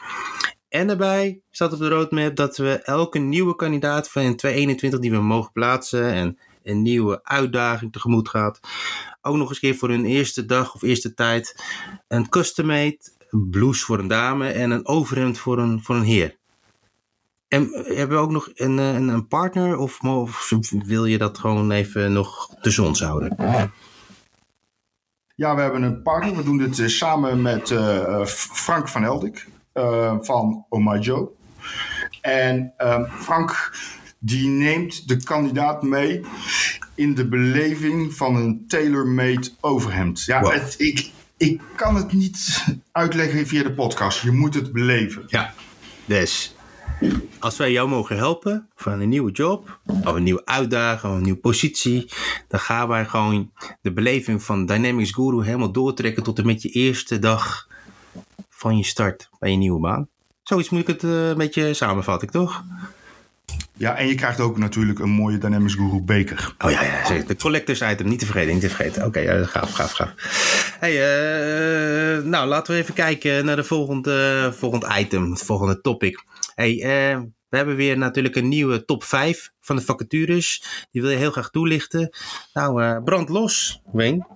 En 0.68 0.86
daarbij 0.86 1.40
staat 1.50 1.72
op 1.72 1.78
de 1.78 1.88
roadmap 1.88 2.36
dat 2.36 2.56
we 2.56 2.70
elke 2.70 3.18
nieuwe 3.18 3.56
kandidaat 3.56 4.10
van 4.10 4.22
2021 4.22 5.00
die 5.00 5.10
we 5.10 5.20
mogen 5.20 5.52
plaatsen 5.52 6.12
en 6.12 6.38
een 6.62 6.82
nieuwe 6.82 7.20
uitdaging 7.22 7.92
tegemoet 7.92 8.28
gaat, 8.28 8.60
ook 9.22 9.36
nog 9.36 9.48
eens 9.48 9.58
keer 9.58 9.74
voor 9.74 9.88
hun 9.88 10.04
eerste 10.04 10.46
dag 10.46 10.74
of 10.74 10.82
eerste 10.82 11.14
tijd 11.14 11.64
een 12.08 12.28
custom-made 12.28 12.98
blouse 13.30 13.84
voor 13.84 13.98
een 13.98 14.08
dame 14.08 14.48
en 14.48 14.70
een 14.70 14.86
overhemd 14.86 15.38
voor 15.38 15.58
een, 15.58 15.82
voor 15.82 15.96
een 15.96 16.02
heer. 16.02 16.36
En 17.48 17.72
eh, 17.72 17.96
hebben 17.96 18.16
we 18.16 18.22
ook 18.22 18.30
nog 18.30 18.50
een, 18.54 18.78
een, 18.78 19.08
een 19.08 19.28
partner 19.28 19.76
of, 19.76 20.00
of, 20.00 20.52
wil 20.84 21.04
je 21.04 21.18
dat 21.18 21.38
gewoon 21.38 21.70
even 21.70 22.12
nog 22.12 22.54
tussen 22.60 22.84
ons 22.84 23.00
houden? 23.02 23.36
Ja, 25.38 25.54
we 25.54 25.60
hebben 25.60 25.82
een 25.82 26.02
partner. 26.02 26.36
We 26.36 26.42
doen 26.42 26.58
dit 26.58 26.90
samen 26.90 27.42
met 27.42 27.70
uh, 27.70 28.24
Frank 28.26 28.88
van 28.88 29.04
Eldik 29.04 29.48
uh, 29.74 30.14
van 30.20 30.64
Omajo. 30.68 31.36
En 32.20 32.72
uh, 32.78 33.12
Frank 33.12 33.72
die 34.18 34.48
neemt 34.48 35.08
de 35.08 35.16
kandidaat 35.22 35.82
mee 35.82 36.20
in 36.94 37.14
de 37.14 37.28
beleving 37.28 38.14
van 38.14 38.36
een 38.36 38.64
tailor-made 38.68 39.50
overhemd. 39.60 40.24
Ja, 40.24 40.40
wow. 40.40 40.52
het, 40.52 40.74
ik, 40.78 41.10
ik 41.36 41.60
kan 41.76 41.94
het 41.94 42.12
niet 42.12 42.64
uitleggen 42.92 43.46
via 43.46 43.62
de 43.62 43.72
podcast. 43.72 44.22
Je 44.22 44.30
moet 44.30 44.54
het 44.54 44.72
beleven. 44.72 45.22
Ja, 45.26 45.54
dus 46.04 46.54
als 47.38 47.56
wij 47.56 47.72
jou 47.72 47.88
mogen 47.88 48.16
helpen 48.16 48.68
van 48.74 49.00
een 49.00 49.08
nieuwe 49.08 49.30
job, 49.30 49.78
of 49.86 50.12
een 50.12 50.22
nieuwe 50.22 50.44
uitdaging, 50.44 51.12
of 51.12 51.18
een 51.18 51.24
nieuwe 51.24 51.38
positie, 51.38 52.10
dan 52.48 52.60
gaan 52.60 52.88
wij 52.88 53.04
gewoon 53.04 53.52
de 53.80 53.92
beleving 53.92 54.42
van 54.42 54.66
Dynamics 54.66 55.12
Guru 55.12 55.44
helemaal 55.44 55.72
doortrekken 55.72 56.22
tot 56.22 56.38
en 56.38 56.46
met 56.46 56.62
je 56.62 56.68
eerste 56.68 57.18
dag 57.18 57.68
van 58.48 58.76
je 58.76 58.84
start 58.84 59.28
bij 59.38 59.50
je 59.50 59.56
nieuwe 59.56 59.80
baan. 59.80 60.08
Zoiets 60.42 60.70
moet 60.70 60.80
ik 60.80 60.86
het 60.86 61.02
uh, 61.02 61.28
een 61.28 61.36
beetje 61.36 61.74
samenvatten, 61.74 62.30
toch? 62.30 62.64
Ja, 63.78 63.96
en 63.96 64.06
je 64.06 64.14
krijgt 64.14 64.40
ook 64.40 64.58
natuurlijk 64.58 64.98
een 64.98 65.10
mooie 65.10 65.38
Dynamics 65.38 65.74
Guru 65.74 66.00
beker. 66.00 66.54
Oh 66.64 66.70
ja, 66.70 66.82
ja 66.82 67.06
zeker. 67.06 67.26
De 67.26 67.36
collectors 67.36 67.80
item, 67.80 68.08
niet 68.08 68.18
te 68.18 68.26
vergeten, 68.26 68.52
niet 68.52 68.60
te 68.60 68.68
vergeten. 68.68 69.06
Oké, 69.06 69.20
okay, 69.20 69.38
ja, 69.38 69.46
gaaf, 69.46 69.72
gaaf, 69.72 69.92
gaaf. 69.92 70.12
Hey, 70.80 70.92
uh, 70.92 72.24
nou, 72.24 72.48
laten 72.48 72.74
we 72.74 72.80
even 72.80 72.94
kijken 72.94 73.44
naar 73.44 73.56
de 73.56 73.64
volgende, 73.64 74.50
volgende 74.56 74.88
item, 74.98 75.30
het 75.30 75.42
volgende 75.42 75.80
topic. 75.80 76.24
Hey, 76.54 76.74
uh, 76.74 77.20
we 77.48 77.56
hebben 77.56 77.76
weer 77.76 77.98
natuurlijk 77.98 78.36
een 78.36 78.48
nieuwe 78.48 78.84
top 78.84 79.04
5 79.04 79.50
van 79.60 79.76
de 79.76 79.82
vacatures. 79.82 80.62
Die 80.90 81.02
wil 81.02 81.10
je 81.10 81.16
heel 81.16 81.30
graag 81.30 81.50
toelichten. 81.50 82.16
Nou, 82.52 82.82
uh, 82.82 82.96
brand 83.04 83.28
los, 83.28 83.80
Wayne. 83.92 84.26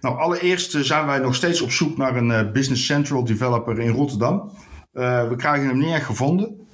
Nou, 0.00 0.18
allereerst 0.18 0.76
zijn 0.80 1.06
wij 1.06 1.18
nog 1.18 1.34
steeds 1.34 1.60
op 1.60 1.70
zoek 1.70 1.96
naar 1.96 2.16
een 2.16 2.52
Business 2.52 2.86
Central 2.86 3.24
developer 3.24 3.78
in 3.78 3.90
Rotterdam. 3.90 4.52
we 4.92 5.34
krijgen 5.36 5.66
hem 5.66 5.78
niet 5.78 5.92
echt 5.92 6.06
gevonden. 6.06 6.67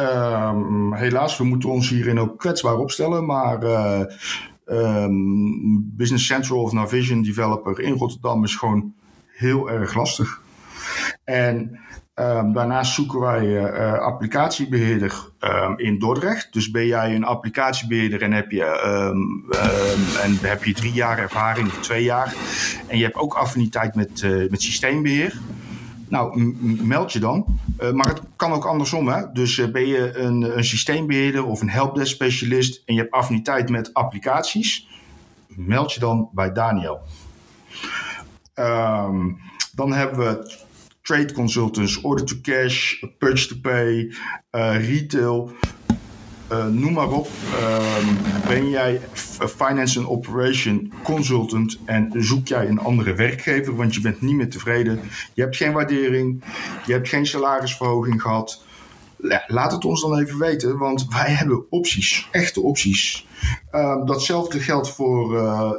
Um, 0.00 0.94
helaas, 0.94 1.36
we 1.36 1.44
moeten 1.44 1.68
ons 1.68 1.88
hierin 1.88 2.20
ook 2.20 2.38
kwetsbaar 2.38 2.76
opstellen, 2.76 3.26
maar 3.26 3.64
uh, 3.64 5.06
Business 5.96 6.26
Central 6.26 6.62
of 6.62 6.72
Navision 6.72 7.22
Developer 7.22 7.80
in 7.80 7.92
Rotterdam 7.92 8.44
is 8.44 8.56
gewoon 8.56 8.94
heel 9.26 9.70
erg 9.70 9.94
lastig. 9.94 10.40
En 11.24 11.78
um, 12.14 12.52
daarnaast 12.52 12.94
zoeken 12.94 13.20
wij 13.20 13.46
uh, 13.46 13.98
applicatiebeheerder 13.98 15.30
in 15.76 15.98
Dordrecht. 15.98 16.52
Dus 16.52 16.70
ben 16.70 16.86
jij 16.86 17.14
een 17.14 17.24
applicatiebeheerder 17.24 18.22
en 18.22 18.32
heb 18.32 18.50
je, 18.50 18.64
en 20.22 20.48
heb 20.48 20.64
je 20.64 20.74
drie 20.74 20.92
jaar 20.92 21.18
ervaring 21.18 21.72
twee 21.72 22.02
jaar. 22.02 22.34
En 22.86 22.98
je 22.98 23.04
hebt 23.04 23.16
ook 23.16 23.34
affiniteit 23.34 23.94
met, 23.94 24.22
uh, 24.22 24.50
met 24.50 24.62
systeembeheer. 24.62 25.38
Nou, 26.10 26.54
meld 26.82 27.12
je 27.12 27.18
dan. 27.18 27.46
Uh, 27.80 27.90
maar 27.90 28.08
het 28.08 28.20
kan 28.36 28.52
ook 28.52 28.64
andersom. 28.64 29.08
Hè? 29.08 29.32
Dus 29.32 29.56
uh, 29.56 29.70
ben 29.70 29.86
je 29.86 30.16
een, 30.16 30.56
een, 30.56 30.64
systeembeheerder 30.64 31.44
of 31.44 31.60
een 31.60 31.70
helpdesk 31.70 32.14
specialist 32.14 32.82
en 32.84 32.94
je 32.94 33.00
hebt 33.00 33.12
affiniteit 33.12 33.68
met 33.68 33.94
applicaties, 33.94 34.88
meld 35.48 35.92
je 35.92 36.00
dan 36.00 36.28
bij 36.32 36.52
Daniel. 36.52 37.00
Um, 38.54 39.38
dan 39.74 39.92
hebben 39.92 40.18
we 40.18 40.58
trade 41.02 41.32
consultants, 41.32 42.00
order 42.00 42.24
to 42.24 42.36
cash, 42.42 43.04
purchase 43.18 43.48
to 43.48 43.56
pay, 43.60 44.14
uh, 44.50 44.88
retail. 44.88 45.50
Uh, 46.52 46.66
noem 46.66 46.92
maar 46.92 47.10
op. 47.10 47.28
Uh, 47.60 48.08
ben 48.48 48.68
jij 48.68 49.00
finance 49.56 49.98
and 49.98 50.08
operation 50.08 50.92
consultant 51.02 51.78
en 51.84 52.12
zoek 52.16 52.48
jij 52.48 52.68
een 52.68 52.78
andere 52.78 53.14
werkgever, 53.14 53.76
want 53.76 53.94
je 53.94 54.00
bent 54.00 54.20
niet 54.20 54.34
meer 54.34 54.50
tevreden. 54.50 55.00
Je 55.34 55.42
hebt 55.42 55.56
geen 55.56 55.72
waardering, 55.72 56.44
je 56.86 56.92
hebt 56.92 57.08
geen 57.08 57.26
salarisverhoging 57.26 58.22
gehad. 58.22 58.64
Laat 59.46 59.72
het 59.72 59.84
ons 59.84 60.00
dan 60.00 60.18
even 60.18 60.38
weten, 60.38 60.78
want 60.78 61.06
wij 61.08 61.30
hebben 61.30 61.64
opties, 61.70 62.28
echte 62.30 62.60
opties. 62.60 63.26
Uh, 63.72 64.04
datzelfde 64.04 64.60
geldt 64.60 64.90
voor 64.90 65.34
uh, 65.34 65.70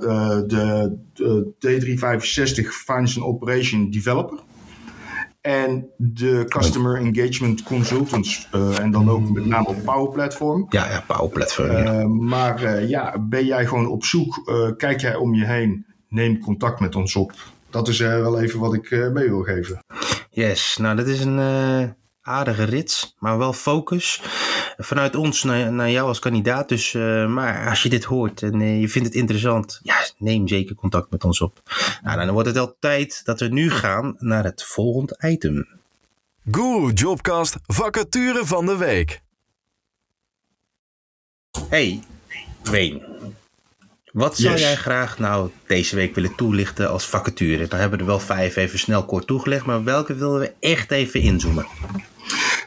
de, 0.47 0.97
de 1.13 1.53
D365 1.67 2.67
Finance 2.67 3.19
and 3.19 3.27
Operation 3.27 3.91
Developer. 3.91 4.39
En 5.41 5.89
de 5.97 6.45
Customer 6.47 6.95
Engagement 6.95 7.63
Consultants. 7.63 8.47
Uh, 8.55 8.79
en 8.79 8.91
dan 8.91 9.09
ook 9.09 9.29
met 9.29 9.45
name 9.45 9.67
op 9.67 9.83
Power 9.83 10.11
Platform. 10.11 10.65
Ja, 10.69 10.89
ja 10.89 11.03
Power 11.07 11.29
Platform. 11.29 11.71
Ja. 11.71 11.99
Uh, 11.99 12.05
maar 12.05 12.63
uh, 12.63 12.89
ja, 12.89 13.19
ben 13.19 13.45
jij 13.45 13.65
gewoon 13.65 13.87
op 13.87 14.03
zoek? 14.03 14.41
kijk 14.77 15.01
jij 15.01 15.15
om 15.15 15.33
je 15.33 15.45
heen? 15.45 15.85
Neem 16.07 16.39
contact 16.39 16.79
met 16.79 16.95
ons 16.95 17.15
op. 17.15 17.33
Dat 17.69 17.87
is 17.87 17.99
wel 17.99 18.41
even 18.41 18.59
wat 18.59 18.73
ik 18.73 18.91
mee 19.13 19.29
wil 19.29 19.41
geven. 19.41 19.79
Yes, 20.29 20.77
nou 20.77 20.95
dat 20.95 21.07
is 21.07 21.23
een 21.23 21.39
aardige 22.21 22.63
rits, 22.63 23.15
maar 23.19 23.37
wel 23.37 23.53
focus. 23.53 24.21
Vanuit 24.83 25.15
ons 25.15 25.43
naar, 25.43 25.73
naar 25.73 25.91
jou 25.91 26.07
als 26.07 26.19
kandidaat. 26.19 26.69
Dus, 26.69 26.93
maar 27.27 27.69
als 27.69 27.83
je 27.83 27.89
dit 27.89 28.03
hoort 28.03 28.41
en 28.41 28.79
je 28.79 28.89
vindt 28.89 29.07
het 29.07 29.17
interessant, 29.17 29.79
ja, 29.83 29.95
neem 30.17 30.47
zeker 30.47 30.75
contact 30.75 31.11
met 31.11 31.23
ons 31.23 31.41
op. 31.41 31.61
Nou, 32.03 32.17
dan 32.25 32.33
wordt 32.33 32.47
het 32.47 32.57
al 32.57 32.75
tijd 32.79 33.21
dat 33.25 33.39
we 33.39 33.47
nu 33.47 33.71
gaan 33.71 34.15
naar 34.19 34.43
het 34.43 34.63
volgende 34.63 35.17
item. 35.21 35.67
Guru 36.51 36.93
Jobcast 36.93 37.57
vacature 37.67 38.45
van 38.45 38.65
de 38.65 38.77
week. 38.77 39.21
Hey, 41.69 42.03
Ween. 42.63 43.01
Wat 44.11 44.37
zou 44.37 44.57
jij 44.57 44.75
graag 44.75 45.19
nou 45.19 45.49
deze 45.67 45.95
week 45.95 46.15
willen 46.15 46.35
toelichten 46.35 46.89
als 46.89 47.05
vacature? 47.05 47.67
Daar 47.67 47.79
hebben 47.79 47.97
we 47.97 48.03
er 48.03 48.09
wel 48.09 48.19
vijf 48.19 48.55
even 48.55 48.79
snel 48.79 49.05
kort 49.05 49.27
toegelegd, 49.27 49.65
maar 49.65 49.83
welke 49.83 50.15
willen 50.15 50.39
we 50.39 50.53
echt 50.59 50.91
even 50.91 51.21
inzoomen? 51.21 51.67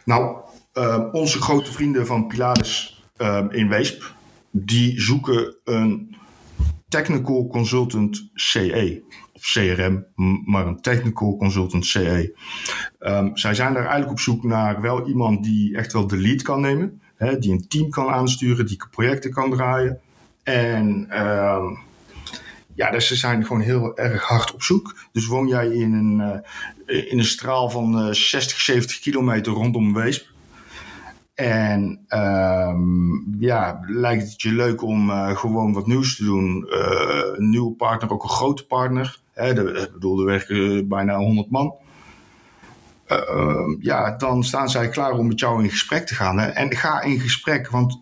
Nou, 0.05 0.37
uh, 0.75 1.05
onze 1.13 1.43
grote 1.43 1.73
vrienden 1.73 2.07
van 2.07 2.27
Pilatus 2.27 3.03
uh, 3.17 3.45
in 3.51 3.69
Weesp, 3.69 4.15
die 4.51 5.01
zoeken 5.01 5.57
een 5.65 6.17
technical 6.89 7.47
consultant 7.47 8.31
CE. 8.35 9.03
Of 9.33 9.43
CRM, 9.43 10.07
maar 10.45 10.67
een 10.67 10.81
technical 10.81 11.37
consultant 11.37 11.87
CE. 11.87 12.37
Um, 13.01 13.37
zij 13.37 13.55
zijn 13.55 13.73
daar 13.73 13.83
eigenlijk 13.83 14.11
op 14.11 14.21
zoek 14.21 14.45
naar 14.45 14.81
wel 14.81 15.07
iemand 15.07 15.45
die 15.45 15.77
echt 15.77 15.93
wel 15.93 16.07
de 16.07 16.17
lead 16.17 16.43
kan 16.43 16.61
nemen. 16.61 17.03
Hè, 17.17 17.39
die 17.39 17.53
een 17.53 17.69
team 17.69 17.91
kan 17.91 18.09
aansturen, 18.09 18.67
die 18.67 18.83
projecten 18.91 19.31
kan 19.31 19.51
draaien. 19.51 20.01
En 20.43 21.07
ja, 22.75 22.91
dus 22.91 23.07
ze 23.07 23.17
zijn 23.17 23.47
gewoon 23.47 23.63
heel 23.63 23.97
erg 23.97 24.23
hard 24.23 24.55
op 24.55 24.63
zoek. 24.63 24.97
Dus 25.13 25.27
woon 25.27 25.47
jij 25.47 25.69
in 25.69 25.93
een, 25.93 26.43
uh, 26.87 27.11
in 27.11 27.19
een 27.19 27.25
straal 27.25 27.71
van 27.71 28.07
uh, 28.07 28.13
60, 28.13 28.61
70 28.61 28.99
kilometer 28.99 29.53
rondom 29.53 29.95
Weesp. 29.95 30.33
En 31.35 32.07
um, 32.09 33.37
ja, 33.39 33.81
lijkt 33.87 34.31
het 34.31 34.43
je 34.43 34.53
leuk 34.53 34.83
om 34.83 35.11
uh, 35.11 35.37
gewoon 35.37 35.73
wat 35.73 35.87
nieuws 35.87 36.17
te 36.17 36.25
doen. 36.25 36.67
Uh, 36.69 37.37
een 37.37 37.51
nieuwe 37.51 37.73
partner, 37.73 38.11
ook 38.11 38.23
een 38.23 38.29
grote 38.29 38.67
partner. 38.67 39.19
Hè, 39.33 39.55
de, 39.55 39.63
ik 39.63 39.93
bedoel, 39.93 40.19
er 40.19 40.25
werken 40.25 40.89
bijna 40.89 41.17
100 41.17 41.51
man. 41.51 41.75
Uh, 43.09 43.77
ja, 43.79 44.17
dan 44.17 44.45
staan 44.45 44.71
zij 44.71 44.89
klaar 44.89 45.13
om 45.13 45.27
met 45.27 45.41
jou 45.41 45.63
in 45.63 45.71
gesprek 45.71 46.07
te 46.07 46.15
gaan. 46.15 46.39
Hè. 46.39 46.47
En 46.47 46.75
ga 46.75 47.01
in 47.01 47.21
gesprek, 47.21 47.69
want 47.69 48.01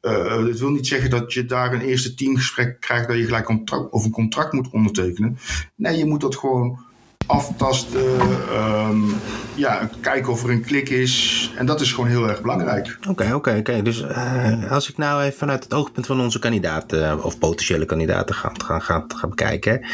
het 0.00 0.58
wil 0.58 0.70
niet 0.70 0.86
zeggen 0.86 1.10
dat 1.10 1.32
je 1.32 1.44
daar 1.44 1.72
een 1.72 1.80
eerste 1.80 2.14
teamgesprek 2.14 2.80
krijgt 2.80 3.08
dat 3.08 3.16
je 3.16 3.24
gelijk 3.24 3.44
contract, 3.44 3.90
of 3.90 4.04
een 4.04 4.10
contract 4.10 4.52
moet 4.52 4.70
ondertekenen. 4.70 5.38
Nee, 5.76 5.96
je 5.96 6.06
moet 6.06 6.20
dat 6.20 6.36
gewoon 6.36 6.85
aftasten, 7.26 8.20
um, 8.52 9.14
ja, 9.54 9.90
kijken 10.00 10.32
of 10.32 10.42
er 10.42 10.50
een 10.50 10.64
klik 10.64 10.88
is. 10.88 11.52
En 11.56 11.66
dat 11.66 11.80
is 11.80 11.92
gewoon 11.92 12.10
heel 12.10 12.28
erg 12.28 12.40
belangrijk. 12.40 12.98
Oké, 13.08 13.34
oké, 13.34 13.56
oké. 13.58 13.82
Dus 13.82 14.02
uh, 14.02 14.72
als 14.72 14.88
ik 14.88 14.96
nou 14.96 15.22
even 15.22 15.38
vanuit 15.38 15.64
het 15.64 15.74
oogpunt 15.74 16.06
van 16.06 16.20
onze 16.20 16.38
kandidaten 16.38 17.24
of 17.24 17.38
potentiële 17.38 17.84
kandidaten 17.84 18.34
ga, 18.34 18.52
ga, 18.64 18.78
ga, 18.78 19.04
ga 19.08 19.28
bekijken. 19.28 19.86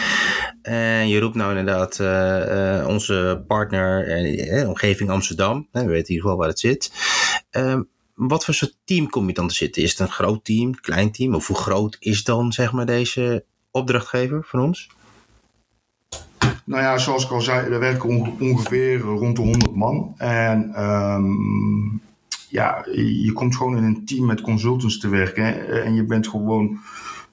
En 0.62 1.09
je 1.09 1.21
roept 1.21 1.35
nou 1.35 1.59
inderdaad 1.59 2.01
onze 2.87 3.45
partner, 3.47 4.07
omgeving 4.67 5.11
Amsterdam. 5.11 5.69
we 5.73 5.81
weten 5.81 5.91
in 5.91 5.97
ieder 5.97 6.23
geval 6.23 6.37
waar 6.37 6.49
het 6.49 6.61
zit. 6.61 6.93
Ehm, 7.51 7.83
wat 8.15 8.45
voor 8.45 8.55
soort 8.55 8.79
team 8.85 9.09
kom 9.09 9.27
je 9.27 9.35
dan 9.35 9.49
te 9.49 9.55
zitten? 9.55 9.83
Is 9.83 9.91
het 9.91 10.01
een 10.01 10.11
groot 10.11 10.45
team, 10.45 10.81
klein 10.81 11.12
team? 11.12 11.35
Of 11.35 11.47
hoe 11.47 11.57
groot 11.57 11.97
is 12.01 12.25
dan 12.25 12.53
zeg 12.53 12.73
maar 12.73 12.87
deze 12.87 13.45
opdrachtgever 13.71 14.45
van 14.45 14.61
ons? 14.61 14.89
Nou 16.73 16.85
ja, 16.85 16.99
zoals 16.99 17.25
ik 17.25 17.31
al 17.31 17.41
zei, 17.41 17.71
er 17.71 17.79
werken 17.79 18.37
ongeveer 18.41 18.99
rond 18.99 19.37
de 19.37 19.43
100 19.43 19.75
man. 19.75 20.14
En 20.17 20.83
um, 20.85 22.00
ja, 22.49 22.87
je 23.23 23.33
komt 23.33 23.57
gewoon 23.57 23.76
in 23.76 23.83
een 23.83 24.05
team 24.05 24.26
met 24.26 24.41
consultants 24.41 24.99
te 24.99 25.09
werken. 25.09 25.45
Hè? 25.45 25.81
En 25.81 25.95
je 25.95 26.05
bent 26.05 26.29
gewoon 26.29 26.79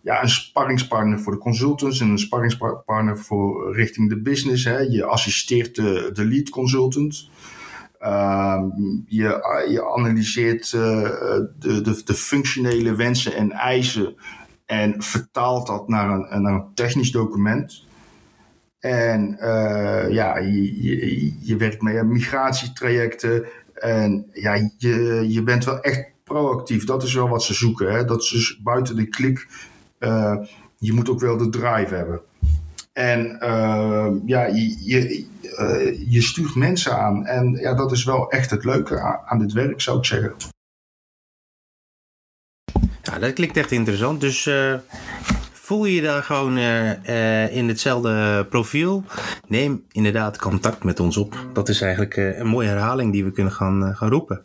ja, 0.02 0.22
een 0.22 0.30
sparringspartner 0.30 1.20
voor 1.20 1.34
de 1.34 1.40
consultants 1.40 2.00
en 2.00 2.10
een 2.10 2.20
sparringspartner 2.20 3.18
voor 3.18 3.76
richting 3.76 4.10
de 4.10 4.22
business. 4.22 4.64
Hè? 4.64 4.78
Je 4.78 5.06
assisteert 5.06 5.76
de, 5.76 6.10
de 6.14 6.26
lead 6.26 6.50
consultant. 6.50 7.30
Uh, 8.02 8.64
je, 9.06 9.66
je 9.70 9.94
analyseert 9.96 10.72
uh, 10.72 10.82
de, 11.60 11.82
de, 11.82 12.02
de 12.06 12.14
functionele 12.14 12.96
wensen 12.96 13.36
en 13.36 13.52
eisen 13.52 14.16
en 14.66 15.04
vertaalt 15.04 15.68
dat 15.68 15.88
naar 15.88 16.10
een, 16.10 16.42
naar 16.42 16.54
een 16.54 16.74
technisch 16.74 17.12
document. 17.12 17.88
En 18.80 19.38
uh, 19.42 20.10
ja, 20.10 20.38
je, 20.38 21.34
je, 21.40 21.56
werkt 21.56 21.82
met 21.82 22.06
migratietrajecten. 22.06 23.46
En 23.74 24.30
ja, 24.34 24.72
je, 24.78 25.26
je 25.28 25.44
bent 25.44 25.66
wel 25.66 25.82
echt 25.82 26.06
proactief. 26.24 26.86
Dat 26.86 27.04
is 27.04 27.14
wel 27.14 27.30
wat 27.30 27.44
ze 27.44 27.54
zoeken. 27.54 27.92
Hè? 27.92 28.06
Dat 28.06 28.22
is 28.22 28.30
dus 28.30 28.60
buiten 28.64 28.96
de 28.96 29.06
klik. 29.08 29.48
Uh, 30.00 30.36
je 30.78 30.94
moet 30.94 31.10
ook 31.10 31.20
wel 31.20 31.38
de 31.38 31.50
drive 31.50 31.96
hebben. 31.96 32.22
En 32.94 33.38
uh, 33.44 34.08
ja, 34.26 34.46
je, 34.46 34.86
je, 34.86 35.26
je, 36.08 36.22
stuurt 36.22 36.56
mensen 36.56 36.98
aan. 36.98 37.26
En 37.26 37.52
ja, 37.52 37.74
dat 37.74 37.92
is 37.92 38.04
wel 38.04 38.32
echt 38.32 38.50
het 38.50 38.64
leuke 38.64 39.00
aan, 39.00 39.20
aan 39.26 39.40
dit 39.40 39.54
werk, 39.54 39.82
zou 39.82 39.98
ik 39.98 40.06
zeggen. 40.06 40.34
Ja, 43.02 43.20
dat 43.20 43.34
klinkt 43.34 43.58
echt 43.58 43.72
interessant. 43.72 44.22
Dus 44.22 44.50
Voel 45.70 45.86
je 45.86 45.96
je 45.96 46.02
daar 46.02 46.24
gewoon 46.24 46.58
uh, 46.58 47.04
uh, 47.04 47.56
in 47.56 47.68
hetzelfde 47.68 48.46
profiel? 48.50 49.04
Neem 49.48 49.86
inderdaad 49.92 50.38
contact 50.38 50.84
met 50.84 51.00
ons 51.00 51.18
op. 51.18 51.46
Dat 51.54 51.70
is 51.70 51.82
eigenlijk 51.82 52.18
uh, 52.18 52.38
een 52.38 52.48
mooie 52.48 52.68
herhaling 52.68 53.12
die 53.12 53.24
we 53.24 53.32
kunnen 53.32 53.54
gaan, 53.54 53.96
gaan 53.96 54.10
roepen. 54.10 54.42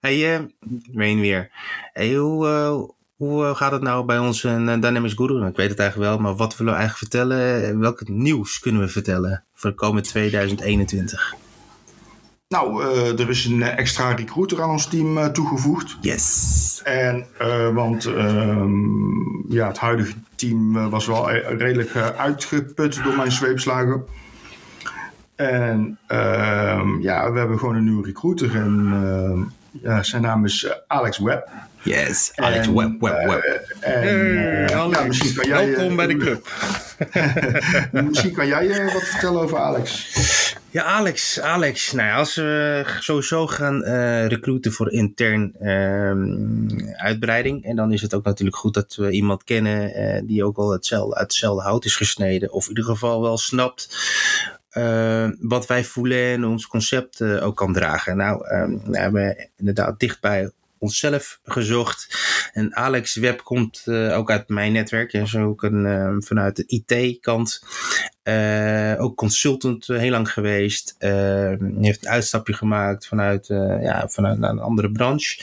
Hey, 0.00 0.48
Wayne 0.92 1.20
weer. 1.20 1.50
Hey, 1.92 2.14
hoe, 2.14 2.94
hoe 3.16 3.54
gaat 3.54 3.72
het 3.72 3.82
nou 3.82 4.04
bij 4.04 4.18
ons 4.18 4.44
in 4.44 4.80
Dynamics 4.80 5.14
Guru? 5.14 5.46
Ik 5.46 5.56
weet 5.56 5.70
het 5.70 5.78
eigenlijk 5.78 6.10
wel, 6.10 6.18
maar 6.18 6.36
wat 6.36 6.56
willen 6.56 6.72
we 6.72 6.78
eigenlijk 6.78 7.12
vertellen? 7.12 7.78
Welk 7.80 8.08
nieuws 8.08 8.58
kunnen 8.58 8.80
we 8.80 8.88
vertellen 8.88 9.44
voor 9.54 9.70
de 9.70 9.76
komende 9.76 10.08
2021? 10.08 11.34
Nou, 12.54 12.84
uh, 12.84 13.20
er 13.20 13.28
is 13.28 13.44
een 13.44 13.62
extra 13.62 14.12
recruiter 14.12 14.62
aan 14.62 14.70
ons 14.70 14.86
team 14.86 15.18
uh, 15.18 15.26
toegevoegd. 15.26 15.96
Yes. 16.00 16.80
En, 16.84 17.26
uh, 17.40 17.74
want 17.74 18.04
um, 18.04 19.44
ja, 19.48 19.66
het 19.66 19.78
huidige 19.78 20.12
team 20.34 20.90
was 20.90 21.06
wel 21.06 21.30
redelijk 21.30 21.96
uitgeput 22.16 23.02
door 23.04 23.16
mijn 23.16 23.32
zweepslagen. 23.32 24.04
En 25.34 25.98
ehm, 26.06 27.00
ja, 27.00 27.32
we 27.32 27.38
hebben 27.38 27.58
gewoon 27.58 27.74
een 27.74 27.84
nieuwe 27.84 28.06
recruiter. 28.06 28.56
En 28.56 29.52
ehm, 29.72 29.90
ja, 29.90 30.02
zijn 30.02 30.22
naam 30.22 30.44
is 30.44 30.68
Alex 30.86 31.18
Webb. 31.18 31.48
Yes, 31.82 32.32
Alex 32.34 32.66
en, 32.66 32.74
Webb, 32.74 33.00
Webb, 33.00 33.26
Webb. 33.26 33.76
En, 33.80 34.02
hey, 34.02 34.74
Alex, 34.74 35.06
misschien 35.06 35.34
kan 35.34 35.48
jij, 35.48 35.66
welkom 35.66 35.96
bij 35.96 36.06
de 36.06 36.16
club. 36.16 36.48
misschien 38.08 38.32
kan 38.32 38.46
jij 38.46 38.92
wat 38.92 39.02
vertellen 39.02 39.40
over 39.40 39.58
Alex. 39.58 40.18
Ja, 40.72 40.82
Alex, 40.82 41.40
Alex. 41.40 41.92
Nou 41.92 42.08
ja, 42.08 42.16
als 42.16 42.34
we 42.34 42.84
sowieso 43.00 43.46
gaan 43.46 43.82
uh, 43.84 44.26
recruiten 44.26 44.72
voor 44.72 44.92
intern 44.92 45.54
uh, 45.60 46.96
uitbreiding. 46.96 47.64
En 47.64 47.76
dan 47.76 47.92
is 47.92 48.02
het 48.02 48.14
ook 48.14 48.24
natuurlijk 48.24 48.56
goed 48.56 48.74
dat 48.74 48.94
we 48.94 49.10
iemand 49.10 49.44
kennen 49.44 50.00
uh, 50.00 50.20
die 50.24 50.44
ook 50.44 50.56
wel 50.56 50.70
hetzelfde, 50.70 51.14
uit 51.14 51.26
hetzelfde 51.26 51.62
hout 51.62 51.84
is 51.84 51.96
gesneden. 51.96 52.52
Of 52.52 52.62
in 52.62 52.68
ieder 52.68 52.84
geval 52.84 53.22
wel 53.22 53.38
snapt 53.38 53.88
uh, 54.72 55.28
wat 55.40 55.66
wij 55.66 55.84
voelen 55.84 56.24
en 56.24 56.44
ons 56.44 56.66
concept 56.66 57.22
ook 57.22 57.56
kan 57.56 57.72
dragen. 57.72 58.16
Nou, 58.16 58.54
um, 58.54 58.82
we 58.84 58.98
hebben 58.98 59.50
inderdaad 59.56 60.00
dichtbij 60.00 60.50
onszelf 60.80 61.40
gezocht. 61.44 62.08
En 62.52 62.76
Alex 62.76 63.14
Web 63.14 63.42
komt 63.42 63.82
uh, 63.84 64.16
ook 64.16 64.30
uit 64.30 64.48
mijn 64.48 64.72
netwerk. 64.72 65.12
En 65.12 65.28
zo 65.28 65.46
ook 65.46 65.62
een, 65.62 65.84
uh, 65.84 66.14
vanuit 66.18 66.56
de 66.56 66.64
IT-kant. 66.66 67.62
Ook 68.98 69.16
consultant 69.16 69.86
heel 69.86 70.10
lang 70.10 70.32
geweest. 70.32 70.94
heeft 70.98 72.04
een 72.04 72.10
uitstapje 72.10 72.52
gemaakt 72.52 73.06
vanuit, 73.06 73.46
ja, 73.82 74.08
vanuit 74.08 74.38
naar 74.38 74.50
een 74.50 74.58
andere 74.58 74.92
branche. 74.92 75.42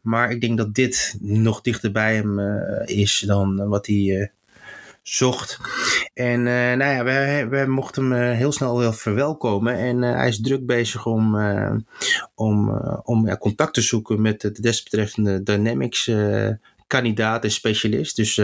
Maar 0.00 0.30
ik 0.30 0.40
denk 0.40 0.58
dat 0.58 0.74
dit 0.74 1.16
nog 1.20 1.60
dichter 1.60 1.92
bij 1.92 2.14
hem 2.14 2.40
is 2.84 3.24
dan 3.26 3.68
wat 3.68 3.86
hij 3.86 4.30
zocht. 5.02 5.58
En 6.14 6.38
uh, 6.38 6.72
nou 6.72 6.84
ja, 6.84 7.04
we 7.48 7.64
mochten 7.68 8.10
hem 8.10 8.30
uh, 8.30 8.36
heel 8.36 8.52
snel 8.52 8.78
wel 8.78 8.92
verwelkomen. 8.92 9.76
En 9.76 10.02
uh, 10.02 10.14
hij 10.14 10.28
is 10.28 10.40
druk 10.40 10.66
bezig 10.66 11.06
om, 11.06 11.36
om, 12.34 12.70
om 13.02 13.38
contact 13.38 13.74
te 13.74 13.80
zoeken 13.80 14.22
met 14.22 14.40
de 14.40 14.60
desbetreffende 14.60 15.42
Dynamics 15.42 16.10
kandidaat 16.86 17.44
en 17.44 17.50
specialist. 17.50 18.16
Dus 18.16 18.34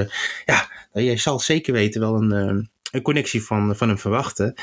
ja, 0.45 0.69
jij 0.93 1.17
zal 1.17 1.41
zeker 1.41 1.73
weten 1.73 2.01
wel 2.01 2.15
een, 2.15 2.71
een 2.91 3.03
connectie 3.03 3.43
van, 3.45 3.77
van 3.77 3.89
hem 3.89 3.99
verwachten. 3.99 4.55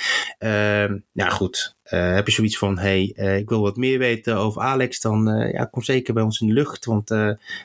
ja, 1.11 1.29
goed. 1.29 1.75
heb 1.83 2.27
je 2.27 2.33
zoiets 2.33 2.57
van, 2.57 2.77
hey, 2.77 3.03
ik 3.39 3.49
wil 3.49 3.61
wat 3.61 3.77
meer 3.77 3.99
weten 3.99 4.37
over 4.37 4.61
Alex, 4.61 4.99
dan 4.99 5.49
ja, 5.53 5.65
kom 5.65 5.83
zeker 5.83 6.13
bij 6.13 6.23
ons 6.23 6.39
in 6.39 6.47
de 6.47 6.53
lucht. 6.53 6.85
Want 6.85 7.07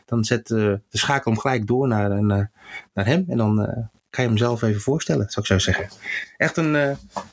dan 0.06 0.24
zet 0.24 0.46
de 0.46 0.80
schakel 0.90 1.32
hem 1.32 1.40
gelijk 1.40 1.66
door 1.66 1.88
naar, 1.88 2.22
naar, 2.22 2.50
naar 2.94 3.06
hem. 3.06 3.24
En 3.28 3.36
dan 3.36 3.88
ga 4.10 4.22
je 4.22 4.28
hem 4.28 4.36
zelf 4.36 4.62
even 4.62 4.80
voorstellen, 4.80 5.30
zou 5.30 5.46
ik 5.46 5.52
zo 5.52 5.58
zeggen. 5.58 5.88
Echt 6.36 6.56
een, 6.56 6.74
uh, 6.74 6.90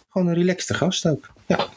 gewoon 0.09 0.27
een 0.27 0.33
relaxte 0.33 0.73
gast 0.73 1.07
ook. 1.07 1.29
Ja, 1.45 1.67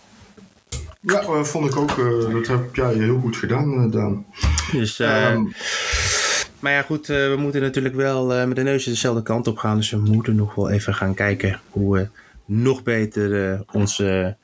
ja 1.01 1.23
uh, 1.23 1.43
vond 1.43 1.67
ik 1.67 1.77
ook. 1.77 1.97
Uh, 1.97 2.33
dat 2.33 2.47
heb 2.47 2.75
jij 2.75 2.95
heel 2.95 3.21
goed 3.21 3.37
gedaan, 3.37 3.91
Daan. 3.91 4.27
Dus, 4.73 5.01
uh, 5.01 5.39
maar 6.59 6.73
ja, 6.73 6.83
goed, 6.83 7.07
we 7.07 7.37
moeten 7.39 7.61
natuurlijk 7.61 7.95
wel 7.95 8.47
met 8.47 8.57
de 8.57 8.63
neus 8.63 8.85
dezelfde 8.85 9.23
kant 9.23 9.47
op 9.47 9.59
gaan. 9.59 9.77
Dus 9.77 9.91
we 9.91 9.97
moeten 9.97 10.35
nog 10.35 10.55
wel 10.55 10.71
even 10.71 10.95
gaan 10.95 11.15
kijken 11.15 11.61
hoe 11.71 11.95
we 11.97 12.09
nog 12.45 12.83
beter 12.83 13.63
onze 13.73 14.37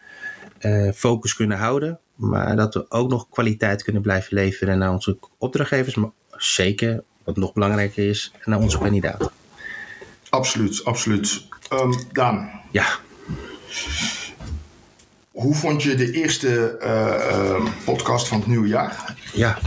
focus 0.94 1.34
kunnen 1.34 1.58
houden. 1.58 1.98
Maar 2.14 2.56
dat 2.56 2.74
we 2.74 2.90
ook 2.90 3.10
nog 3.10 3.28
kwaliteit 3.28 3.82
kunnen 3.82 4.02
blijven 4.02 4.34
leveren 4.34 4.78
naar 4.78 4.92
onze 4.92 5.18
opdrachtgevers. 5.38 5.94
Maar 5.94 6.10
zeker, 6.30 7.02
wat 7.24 7.36
nog 7.36 7.52
belangrijker 7.52 8.08
is, 8.08 8.32
naar 8.44 8.58
onze 8.58 8.78
kandidaten. 8.78 9.30
Absoluut, 10.36 10.84
absoluut. 10.84 11.42
Um, 11.72 11.94
Daan. 12.12 12.50
Ja. 12.70 12.86
Hoe 15.30 15.54
vond 15.54 15.82
je 15.82 15.94
de 15.94 16.10
eerste 16.12 16.78
uh, 16.82 17.72
podcast 17.84 18.28
van 18.28 18.38
het 18.38 18.46
nieuwe 18.46 18.68
jaar? 18.68 19.14
Ja, 19.32 19.58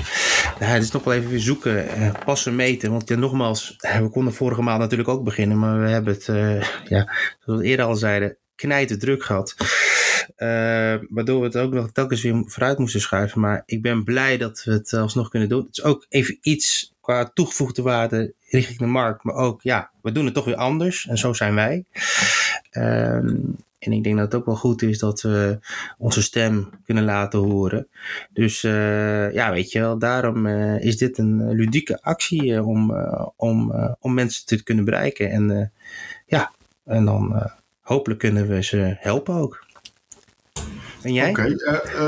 nou, 0.60 0.72
het 0.72 0.84
is 0.84 0.92
nog 0.92 1.04
wel 1.04 1.14
even 1.14 1.30
weer 1.30 1.40
zoeken, 1.40 2.00
uh, 2.00 2.12
passen, 2.26 2.56
meten. 2.56 2.92
Want 2.92 3.08
ja, 3.10 3.16
nogmaals, 3.16 3.76
we 3.78 4.10
konden 4.12 4.34
vorige 4.34 4.62
maand 4.62 4.80
natuurlijk 4.80 5.10
ook 5.10 5.24
beginnen. 5.24 5.60
Maar 5.60 5.82
we 5.82 5.90
hebben 5.90 6.14
het, 6.14 6.26
ja, 6.96 7.14
zoals 7.40 7.62
we 7.62 7.66
eerder 7.66 7.86
al 7.86 7.96
zeiden, 7.96 8.38
knijten 8.56 9.00
druk 9.00 9.24
gehad. 9.24 9.56
waardoor 11.10 11.40
we 11.40 11.46
het 11.46 11.58
ook 11.58 11.74
nog 11.74 11.92
telkens 11.92 12.22
weer 12.22 12.44
vooruit 12.46 12.78
moesten 12.78 13.02
schuiven. 13.02 13.42
Maar 13.42 13.64
ik 13.66 13.82
ben 13.82 14.04
blij 14.04 14.38
dat 14.38 14.64
we 14.64 14.72
het 14.72 14.94
alsnog 14.94 15.30
kunnen 15.30 15.50
doen. 15.50 15.66
Het 15.66 15.78
is 15.78 15.84
ook 15.84 16.06
even 16.10 16.38
iets 16.42 16.94
qua 17.02 17.32
toegevoegde 17.34 17.82
waarde 17.82 18.34
richting 18.50 18.78
de 18.78 18.86
markt. 18.86 19.24
Maar 19.24 19.36
ook, 19.36 19.62
ja, 19.62 19.92
we 20.02 20.12
doen 20.12 20.26
het 20.26 20.34
toch 20.34 20.46
weer 20.46 20.56
anders. 20.56 21.08
En 21.08 21.18
zo 21.18 21.34
zijn 21.34 21.56
wij. 21.56 21.86
Um, 22.72 23.56
en 23.80 23.92
ik 23.92 24.04
denk 24.04 24.16
dat 24.16 24.26
het 24.26 24.36
ook 24.36 24.46
wel 24.46 24.56
goed 24.56 24.82
is 24.82 25.00
dat 25.00 25.22
we 25.22 25.60
onze 25.98 26.22
stem 26.22 26.70
kunnen 26.86 27.04
laten 27.04 27.40
horen. 27.40 27.88
Dus 28.34 28.64
uh, 28.64 29.34
ja, 29.34 29.52
weet 29.52 29.72
je 29.72 29.80
wel, 29.80 29.98
daarom 29.98 30.46
uh, 30.46 30.82
is 30.82 30.98
dit 30.98 31.18
een 31.18 31.52
ludieke 31.52 32.02
actie 32.02 32.64
om, 32.64 32.94
om, 33.36 33.74
om 34.00 34.14
mensen 34.14 34.46
te 34.46 34.64
kunnen 34.64 34.86
bereiken. 34.86 35.32
En 35.32 35.72
ja, 36.26 36.52
en 36.86 37.06
dan 37.06 37.50
hopelijk 37.82 38.20
kunnen 38.20 38.48
we 38.48 38.64
ze 38.64 38.96
helpen 39.00 39.36
ook. 39.36 39.68
En 41.02 41.14
jij? 41.14 41.30
Oké, 41.30 41.56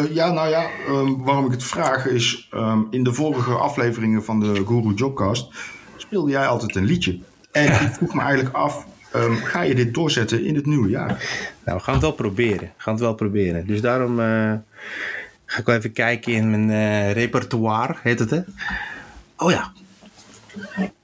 ja, 0.10 0.32
nou 0.32 0.50
ja, 0.50 0.70
um, 0.90 1.24
waarom 1.24 1.46
ik 1.46 1.52
het 1.52 1.64
vraag 1.64 2.06
is, 2.06 2.50
um, 2.54 2.88
in 2.90 3.04
de 3.04 3.14
vorige 3.14 3.52
afleveringen 3.52 4.24
van 4.24 4.40
de 4.40 4.56
Guru 4.66 4.94
Jobcast 4.94 5.54
speelde 6.12 6.32
jij 6.32 6.48
altijd 6.48 6.76
een 6.76 6.86
liedje. 6.86 7.20
En 7.52 7.66
ik 7.66 7.92
vroeg 7.92 8.14
me 8.14 8.22
eigenlijk 8.22 8.56
af, 8.56 8.86
Um, 9.16 9.36
ga 9.36 9.62
je 9.62 9.76
dit 9.76 9.94
doorzetten 9.94 10.46
in 10.46 10.56
het 10.56 10.66
nieuwe 10.66 10.90
jaar? 10.90 11.08
Nou, 11.66 11.78
we 11.78 11.84
gaan 11.84 11.94
het 11.94 12.04
wel 12.04 12.12
proberen. 12.12 12.60
We 12.60 12.68
gaan 12.78 12.94
het 12.94 13.02
wel 13.02 13.14
proberen. 13.14 13.68
Dus 13.68 13.82
daarom 13.82 14.20
uh, 14.20 14.54
ga 15.46 15.60
ik 15.60 15.66
wel 15.66 15.76
even 15.76 15.92
kijken 15.92 16.34
in 16.34 16.50
mijn 16.50 16.70
uh, 16.70 17.12
repertoire, 17.12 17.96
heet 18.02 18.20
het 18.20 18.30
hè? 18.30 18.42
Oh 19.38 19.52
ja. 19.52 19.72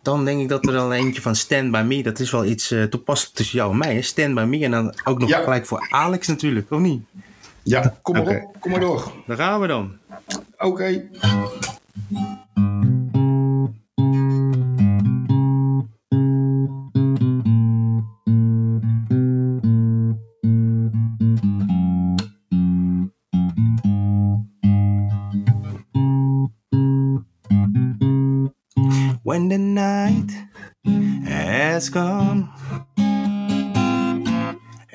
Dan 0.02 0.26
denk 0.26 0.42
ik 0.42 0.50
dat 0.50 0.68
er 0.68 0.78
al 0.78 0.94
eentje 0.94 1.22
van 1.22 1.36
Stand 1.36 1.72
By 1.72 1.84
Me, 1.86 2.04
dat 2.04 2.20
is 2.20 2.32
wel 2.32 2.46
iets 2.46 2.72
uh, 2.72 2.84
toepasselijk 2.84 3.36
tussen 3.36 3.58
jou 3.58 3.72
en 3.72 3.78
mij. 3.78 3.94
Hè? 3.94 4.02
Stand 4.02 4.36
By 4.36 4.42
Me 4.42 4.64
en 4.64 4.72
dan 4.72 4.94
ook 5.04 5.20
nog 5.20 5.30
ja. 5.30 5.44
gelijk 5.44 5.66
voor 5.66 5.88
Alex 5.90 6.28
natuurlijk, 6.28 6.72
of 6.72 6.80
niet? 6.80 7.02
Ja, 7.64 7.98
kom 8.02 8.16
maar 8.16 8.24
okay. 8.24 8.38
op, 8.38 8.60
kom 8.60 8.72
maar 8.72 8.80
door. 8.80 9.12
Daar 9.26 9.38
gaan 9.38 9.62
we 9.62 9.68
dan. 9.68 9.98
Oké. 10.58 10.66
Okay. 10.66 11.10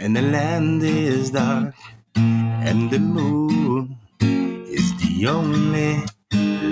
And 0.02 0.16
the 0.16 0.23
land 0.23 0.82
is 0.82 1.30
dark 1.30 1.75
and 2.16 2.90
the 2.90 2.99
moon 2.99 3.97
is 4.21 4.90
the 4.99 5.28
only 5.28 6.02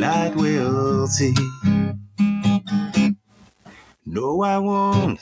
light 0.00 0.34
we'll 0.34 1.06
see. 1.06 1.32
No, 4.04 4.43
I 4.43 4.58
won't. 4.58 5.21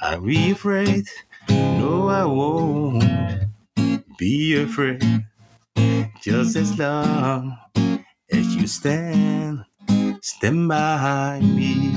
I'll 0.00 0.20
be 0.20 0.52
afraid. 0.52 1.06
No, 1.48 2.08
I 2.08 2.24
won't 2.24 3.02
be 4.16 4.62
afraid. 4.62 5.02
Just 6.22 6.54
as 6.54 6.78
long 6.78 7.58
as 8.30 8.54
you 8.54 8.68
stand 8.68 9.64
stand 10.22 10.68
by 10.68 11.40
me. 11.40 11.90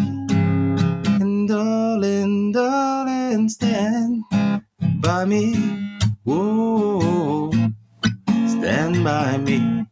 And 1.22 1.48
darling, 1.48 2.52
darling, 2.52 3.50
stand 3.50 4.24
by 5.04 5.26
me. 5.26 5.54
Whoa, 6.24 7.52
stand 8.48 9.04
by 9.04 9.38
me. 9.38 9.86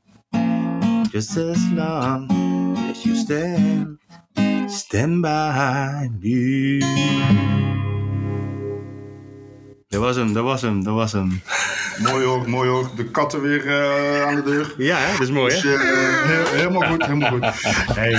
Just 1.12 1.36
as 1.36 1.60
long 1.74 2.78
as 2.78 3.06
you 3.06 3.15
stand, 3.15 3.97
stand 4.67 5.21
by 5.21 6.10
me. 6.19 6.80
Dat 9.88 10.02
was 10.02 10.15
hem, 10.15 10.34
dat 10.34 10.43
was 10.43 10.62
hem, 10.62 10.84
dat 10.84 10.93
was 10.93 11.12
hem. 11.12 11.41
Mooi 12.08 12.26
hoor, 12.26 12.50
mooi 12.50 12.69
hoor. 12.69 12.89
De 12.95 13.04
katten 13.04 13.41
weer 13.41 13.65
uh, 13.65 14.26
aan 14.26 14.36
de 14.36 14.43
deur. 14.43 14.74
Ja, 14.78 14.97
hè? 14.97 15.12
dat 15.12 15.21
is 15.21 15.32
mooi 15.32 15.54
dus, 15.54 15.63
hè? 15.63 15.74
Uh, 15.74 16.24
heel, 16.24 16.45
helemaal 16.45 16.89
goed, 16.89 17.06
helemaal 17.06 17.30
goed. 17.30 17.45
Hey, 17.95 18.13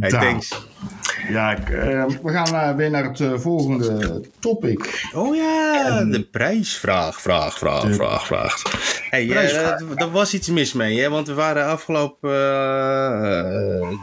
hey 0.00 0.10
thanks. 0.10 0.52
Ja, 1.28 1.56
ik, 1.56 1.68
uh, 1.68 2.06
we 2.22 2.32
gaan 2.32 2.76
weer 2.76 2.90
naar 2.90 3.04
het 3.04 3.22
volgende 3.40 4.20
topic. 4.38 5.08
Oh 5.14 5.36
ja, 5.36 5.98
en, 5.98 6.10
de 6.10 6.22
prijsvraag, 6.22 7.20
vraag, 7.20 7.58
vraag, 7.58 7.82
de 7.82 7.94
vraag, 7.94 8.26
vraag. 8.26 8.62
Hey, 9.10 9.30
er 9.96 10.10
was 10.10 10.34
iets 10.34 10.48
mis 10.48 10.72
mee, 10.72 11.00
hè? 11.00 11.08
want 11.08 11.26
we 11.26 11.34
waren 11.34 11.66
afgelopen 11.66 12.30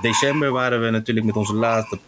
december 0.02 0.52
waren 0.52 0.82
we 0.82 0.90
natuurlijk 0.90 1.26
met 1.26 1.36
onze 1.36 1.54
laatste 1.54 2.00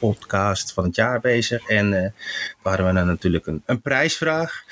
podcast 0.00 0.72
van 0.72 0.84
het 0.84 0.96
jaar 0.96 1.20
bezig. 1.20 1.68
En 1.68 2.14
waren 2.62 2.86
we 2.86 2.92
dan 2.92 3.06
natuurlijk 3.06 3.46
een, 3.46 3.62
een 3.66 3.80
prijsvraag, 3.80 4.64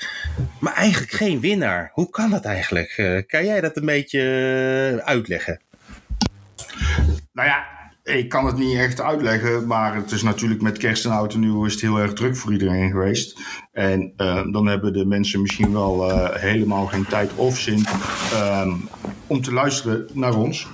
maar 0.59 0.73
eigenlijk 0.73 1.11
geen 1.11 1.39
winnaar. 1.39 1.91
Hoe 1.93 2.09
kan 2.09 2.29
dat 2.29 2.45
eigenlijk? 2.45 3.23
kan 3.27 3.45
jij 3.45 3.61
dat 3.61 3.77
een 3.77 3.85
beetje 3.85 5.01
uitleggen? 5.05 5.59
Nou 7.31 7.47
ja, 7.47 7.65
ik 8.05 8.29
kan 8.29 8.45
het 8.45 8.57
niet 8.57 8.77
echt 8.77 9.01
uitleggen, 9.01 9.67
maar 9.67 9.95
het 9.95 10.11
is 10.11 10.23
natuurlijk 10.23 10.61
met 10.61 10.77
kerst 10.77 11.05
en 11.05 11.11
oud 11.11 11.33
en 11.33 11.39
nieuw 11.39 11.65
is 11.65 11.71
het 11.71 11.81
heel 11.81 11.99
erg 11.99 12.13
druk 12.13 12.35
voor 12.35 12.51
iedereen 12.51 12.91
geweest. 12.91 13.39
En 13.71 14.13
uh, 14.17 14.41
dan 14.51 14.65
hebben 14.65 14.93
de 14.93 15.05
mensen 15.05 15.41
misschien 15.41 15.73
wel 15.73 16.09
uh, 16.09 16.29
helemaal 16.33 16.85
geen 16.85 17.05
tijd 17.05 17.31
of 17.35 17.59
zin 17.59 17.85
um, 18.33 18.89
om 19.27 19.41
te 19.41 19.53
luisteren 19.53 20.07
naar 20.13 20.35
ons. 20.35 20.67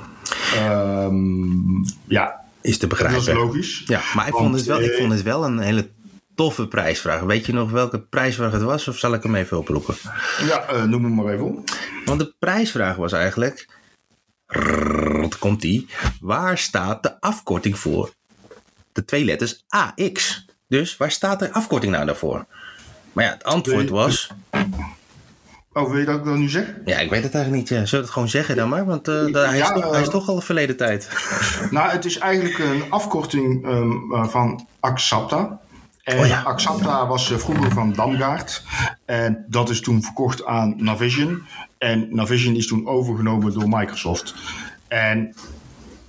Um, 0.58 1.86
ja, 2.08 2.42
is 2.62 2.78
te 2.78 2.88
begrijpen. 2.88 3.26
Dat 3.26 3.28
is 3.28 3.34
logisch. 3.34 3.84
Ja, 3.86 4.02
maar 4.16 4.28
ik, 4.28 4.34
Want, 4.34 4.46
vond 4.46 4.56
het 4.56 4.66
wel, 4.66 4.82
ik 4.82 4.94
vond 4.94 5.12
het 5.12 5.24
wel 5.24 5.46
een 5.46 5.60
hele 5.60 5.90
toffe 6.36 6.68
prijsvraag. 6.68 7.22
Weet 7.22 7.46
je 7.46 7.54
nog 7.54 7.72
welke 7.72 8.00
prijsvraag 8.00 8.52
het 8.52 8.62
was, 8.62 8.88
of 8.88 8.98
zal 8.98 9.14
ik 9.14 9.24
hem 9.24 9.36
even 9.36 9.58
oproepen? 9.58 9.96
Ja, 10.48 10.74
uh, 10.74 10.84
noem 10.84 11.04
hem 11.04 11.16
maar 11.16 11.34
even 11.34 11.46
op. 11.46 11.70
Want 12.06 12.20
de 12.20 12.34
prijsvraag 12.40 12.96
was 12.96 13.12
eigenlijk 13.12 13.80
wat 15.22 15.38
komt 15.38 15.62
die? 15.62 15.88
Waar 16.22 16.58
staat 16.58 17.04
de 17.04 17.22
afkorting 17.22 17.80
voor? 17.80 18.14
De 18.92 19.06
twee 19.06 19.26
letters 19.26 19.64
AX. 19.68 20.46
Dus 20.68 20.98
waar 20.98 21.12
staat 21.12 21.40
de 21.40 21.54
afkorting 21.54 21.92
nou 21.92 22.06
daarvoor? 22.06 22.46
Maar 23.14 23.26
ja, 23.26 23.32
het 23.32 23.44
antwoord 23.44 23.90
was. 23.90 24.32
Oh, 25.74 25.90
wil 25.90 26.00
je 26.00 26.06
dat 26.06 26.20
ik 26.20 26.26
dat 26.26 26.36
nu 26.36 26.50
zeg? 26.50 26.74
Ja, 26.86 27.00
ik 27.00 27.10
weet 27.10 27.24
het 27.24 27.34
eigenlijk 27.34 27.64
niet. 27.64 27.80
Ja. 27.80 27.86
Zullen 27.86 27.92
we 27.92 27.98
het 27.98 28.10
gewoon 28.10 28.30
zeggen 28.30 28.56
dan 28.56 28.70
maar? 28.70 28.86
Want 28.86 29.08
uh, 29.08 29.34
hij, 29.34 29.60
is 29.60 29.68
toch, 29.68 29.86
uh, 29.86 29.92
hij, 29.92 30.02
is 30.02 30.10
toch, 30.10 30.30
al 30.30 30.42
verleden 30.42 30.78
tijd. 30.78 31.10
Nou, 31.70 31.90
het 31.90 32.06
is 32.06 32.18
eigenlijk 32.18 32.60
een 32.60 32.84
afkorting 32.90 33.66
um, 33.66 34.30
van 34.30 34.68
Axapta. 34.80 35.61
En 36.12 36.20
oh 36.20 36.28
ja. 36.28 36.42
Axapta 36.42 37.08
was 37.08 37.34
vroeger 37.38 37.72
van 37.72 37.94
Damgaard. 37.94 38.64
En 39.06 39.46
dat 39.48 39.70
is 39.70 39.82
toen 39.82 40.04
verkocht 40.04 40.46
aan 40.46 40.74
Navision. 40.78 41.44
En 41.78 42.08
Navision 42.16 42.56
is 42.56 42.68
toen 42.68 42.88
overgenomen 42.88 43.54
door 43.54 43.70
Microsoft. 43.70 44.36
En 44.88 45.36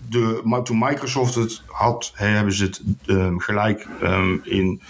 de, 0.08 0.60
toen 0.64 0.78
Microsoft 0.78 1.34
het 1.34 1.62
had, 1.66 2.12
hebben 2.14 2.52
ze 2.52 2.64
het 2.64 2.82
um, 3.06 3.40
gelijk 3.40 3.86
um, 4.02 4.40
in 4.44 4.80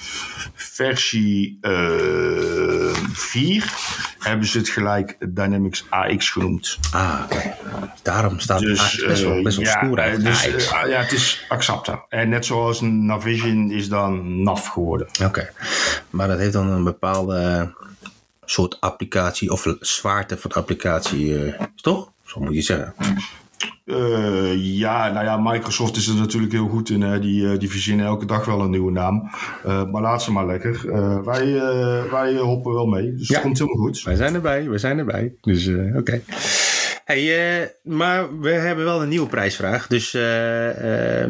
versie 0.54 1.58
uh, 1.62 2.90
ehm, 2.90 3.04
4 3.12 3.72
hebben 4.18 4.46
ze 4.46 4.58
het 4.58 4.68
gelijk 4.68 5.16
Dynamics 5.18 5.86
AX 5.88 6.30
genoemd. 6.30 6.78
Ah, 6.92 7.20
oké. 7.24 7.54
Daarom 8.02 8.38
staat 8.38 8.60
dus, 8.60 8.92
het 8.92 9.06
best 9.06 9.22
wel, 9.22 9.42
best 9.42 9.56
wel 9.56 9.66
uh, 9.66 9.76
stoer 9.76 10.00
uit. 10.00 10.24
Dus, 10.24 10.46
uh, 10.46 10.70
ja, 10.70 11.00
het 11.00 11.12
is 11.12 11.44
Axapta. 11.48 12.04
En 12.08 12.28
net 12.28 12.46
zoals 12.46 12.80
Navision 12.80 13.70
is 13.70 13.88
dan 13.88 14.42
NAV 14.42 14.66
geworden. 14.66 15.08
Oké. 15.24 15.52
Maar 16.10 16.28
dat 16.28 16.38
heeft 16.38 16.52
dan 16.52 16.68
een 16.68 16.84
bepaalde 16.84 17.74
soort 18.44 18.80
applicatie 18.80 19.50
of 19.50 19.66
zwaarte 19.80 20.38
van 20.38 20.52
applicatie, 20.52 21.26
uh, 21.26 21.60
toch? 21.74 22.10
Zo 22.24 22.40
moet 22.40 22.54
je 22.54 22.62
zeggen. 22.62 22.94
Uh, 23.84 24.54
ja, 24.54 25.12
nou 25.12 25.24
ja, 25.24 25.36
Microsoft 25.36 25.96
is 25.96 26.08
er 26.08 26.14
natuurlijk 26.14 26.52
heel 26.52 26.68
goed 26.68 26.90
in. 26.90 27.02
Hè. 27.02 27.20
Die, 27.20 27.56
die 27.56 27.70
verzinnen 27.70 28.06
elke 28.06 28.26
dag 28.26 28.44
wel 28.44 28.60
een 28.60 28.70
nieuwe 28.70 28.92
naam. 28.92 29.30
Uh, 29.66 29.90
maar 29.90 30.02
laat 30.02 30.22
ze 30.22 30.32
maar 30.32 30.46
lekker. 30.46 30.80
Wij, 31.24 31.52
wij 32.10 32.36
hoppen 32.36 32.72
wel 32.72 32.86
mee. 32.86 33.14
Dus 33.14 33.28
ja. 33.28 33.34
het 33.34 33.42
komt 33.42 33.58
helemaal 33.58 33.84
goed. 33.84 34.02
Wij 34.02 34.16
zijn 34.16 34.34
erbij, 34.34 34.68
wij 34.68 34.78
zijn 34.78 34.98
erbij. 34.98 35.34
Dus 35.40 35.68
oké. 35.68 35.98
Okay. 35.98 36.22
Hey, 37.04 37.74
maar 37.82 38.38
we 38.38 38.50
hebben 38.50 38.84
wel 38.84 39.02
een 39.02 39.08
nieuwe 39.08 39.28
prijsvraag. 39.28 39.86
Dus 39.86 40.10
de 40.10 41.26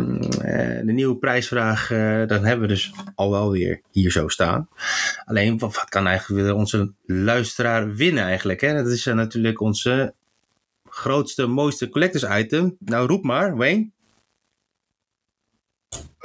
nieuwe 0.85 1.17
prijsvraag, 1.17 1.89
dan 2.27 2.45
hebben 2.45 2.61
we 2.61 2.67
dus 2.67 2.93
al 3.15 3.31
wel 3.31 3.51
weer 3.51 3.81
hier 3.91 4.11
zo 4.11 4.29
staan. 4.29 4.69
Alleen, 5.25 5.59
wat, 5.59 5.75
wat 5.75 5.89
kan 5.89 6.07
eigenlijk 6.07 6.43
weer 6.43 6.55
onze 6.55 6.93
luisteraar 7.07 7.95
winnen 7.95 8.25
eigenlijk? 8.25 8.61
Hè? 8.61 8.75
Dat 8.75 8.87
is 8.87 9.05
natuurlijk 9.05 9.61
onze 9.61 10.15
grootste, 10.93 11.47
mooiste 11.47 11.89
collectors 11.89 12.25
item. 12.39 12.77
Nou, 12.79 13.07
roep 13.07 13.25
maar, 13.25 13.57
Wayne. 13.57 13.91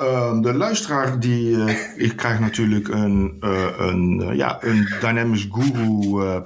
Uh, 0.02 0.42
de 0.42 0.54
luisteraar 0.54 1.20
die 1.20 1.56
uh, 1.56 1.98
ik 1.98 2.16
krijg 2.16 2.40
natuurlijk 2.40 2.88
een, 2.88 3.38
uh, 3.40 3.74
een, 3.78 4.32
ja, 4.36 4.58
een 4.64 4.88
Dynamics 5.00 5.48
Guru 5.52 6.42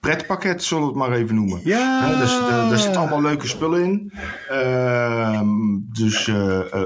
pretpakket, 0.00 0.62
zullen 0.62 0.82
we 0.82 0.88
het 0.88 0.98
maar 0.98 1.12
even 1.12 1.34
noemen. 1.34 1.60
Ja. 1.64 2.08
He, 2.08 2.18
dus, 2.18 2.38
daar 2.38 2.78
zitten 2.78 3.00
allemaal 3.00 3.22
leuke 3.22 3.46
spullen 3.46 3.82
in. 3.82 4.12
Ehm, 4.48 5.48
dus 5.92 6.30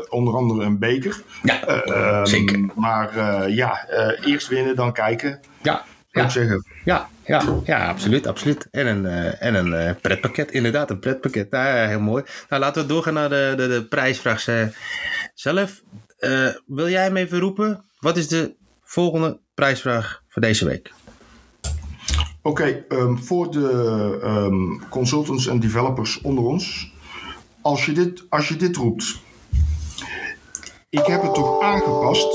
onder 0.09 0.35
andere 0.35 0.65
een 0.65 0.79
beker. 0.79 1.23
Ja, 1.43 1.63
ehm, 1.63 2.25
zeker. 2.25 2.71
Maar 2.75 3.51
ja, 3.51 3.89
eerst 4.25 4.49
winnen, 4.49 4.77
dan 4.77 4.93
kijken. 4.93 5.41
Ja. 5.63 5.85
Ja. 6.17 6.25
Ik 6.25 6.31
zeggen. 6.31 6.65
Ja, 6.85 7.09
ja, 7.25 7.43
ja, 7.65 7.89
absoluut, 7.89 8.27
absoluut. 8.27 8.69
En 8.71 8.87
een, 8.87 9.05
uh, 9.05 9.43
en 9.43 9.55
een 9.55 9.89
uh, 9.89 9.91
pretpakket, 10.01 10.51
inderdaad, 10.51 10.91
een 10.91 10.99
pretpakket. 10.99 11.47
Ja, 11.51 11.87
heel 11.87 12.01
mooi. 12.01 12.25
Nou, 12.49 12.63
laten 12.63 12.83
we 12.83 12.89
doorgaan 12.89 13.15
naar 13.15 13.29
de, 13.29 13.55
de, 13.57 13.69
de 13.69 13.87
prijsvraag 13.89 14.41
zelf. 15.35 15.83
Uh, 16.21 16.49
wil 16.67 16.89
jij 16.89 17.03
hem 17.03 17.17
even 17.17 17.39
roepen? 17.39 17.85
Wat 17.99 18.17
is 18.17 18.29
de 18.29 18.55
volgende 18.83 19.41
prijsvraag 19.55 20.23
voor 20.29 20.43
deze 20.43 20.65
week? 20.65 20.93
Oké, 22.43 22.63
okay, 22.63 22.85
um, 22.89 23.19
voor 23.19 23.51
de 23.51 23.69
um, 24.25 24.89
consultants 24.89 25.47
en 25.47 25.61
developers 25.61 26.21
onder 26.21 26.45
ons. 26.45 26.93
Als 27.61 27.87
je, 27.87 27.93
dit, 27.93 28.25
als 28.29 28.49
je 28.49 28.57
dit 28.57 28.77
roept. 28.77 29.21
Ik 30.89 31.07
heb 31.07 31.23
het 31.23 31.35
toch 31.35 31.63
aangepast. 31.63 32.29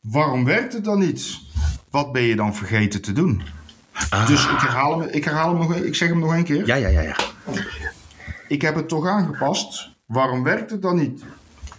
Waarom 0.00 0.44
werkt 0.44 0.72
het 0.72 0.84
dan 0.84 0.98
niet? 0.98 1.49
Wat 1.90 2.12
ben 2.12 2.22
je 2.22 2.36
dan 2.36 2.54
vergeten 2.54 3.02
te 3.02 3.12
doen? 3.12 3.42
Ah. 4.10 4.26
Dus 4.26 4.44
ik 4.44 4.58
herhaal, 4.58 5.00
hem, 5.00 5.08
ik 5.08 5.24
herhaal 5.24 5.48
hem 5.48 5.58
nog, 5.58 5.74
ik 5.74 5.94
zeg 5.94 6.08
hem 6.08 6.18
nog 6.18 6.32
een 6.32 6.44
keer. 6.44 6.66
Ja, 6.66 6.74
ja, 6.74 6.88
ja, 6.88 7.00
ja. 7.00 7.16
Ik 8.48 8.62
heb 8.62 8.74
het 8.74 8.88
toch 8.88 9.06
aangepast. 9.06 9.90
Waarom 10.06 10.42
werkt 10.42 10.70
het 10.70 10.82
dan 10.82 10.96
niet? 10.96 11.22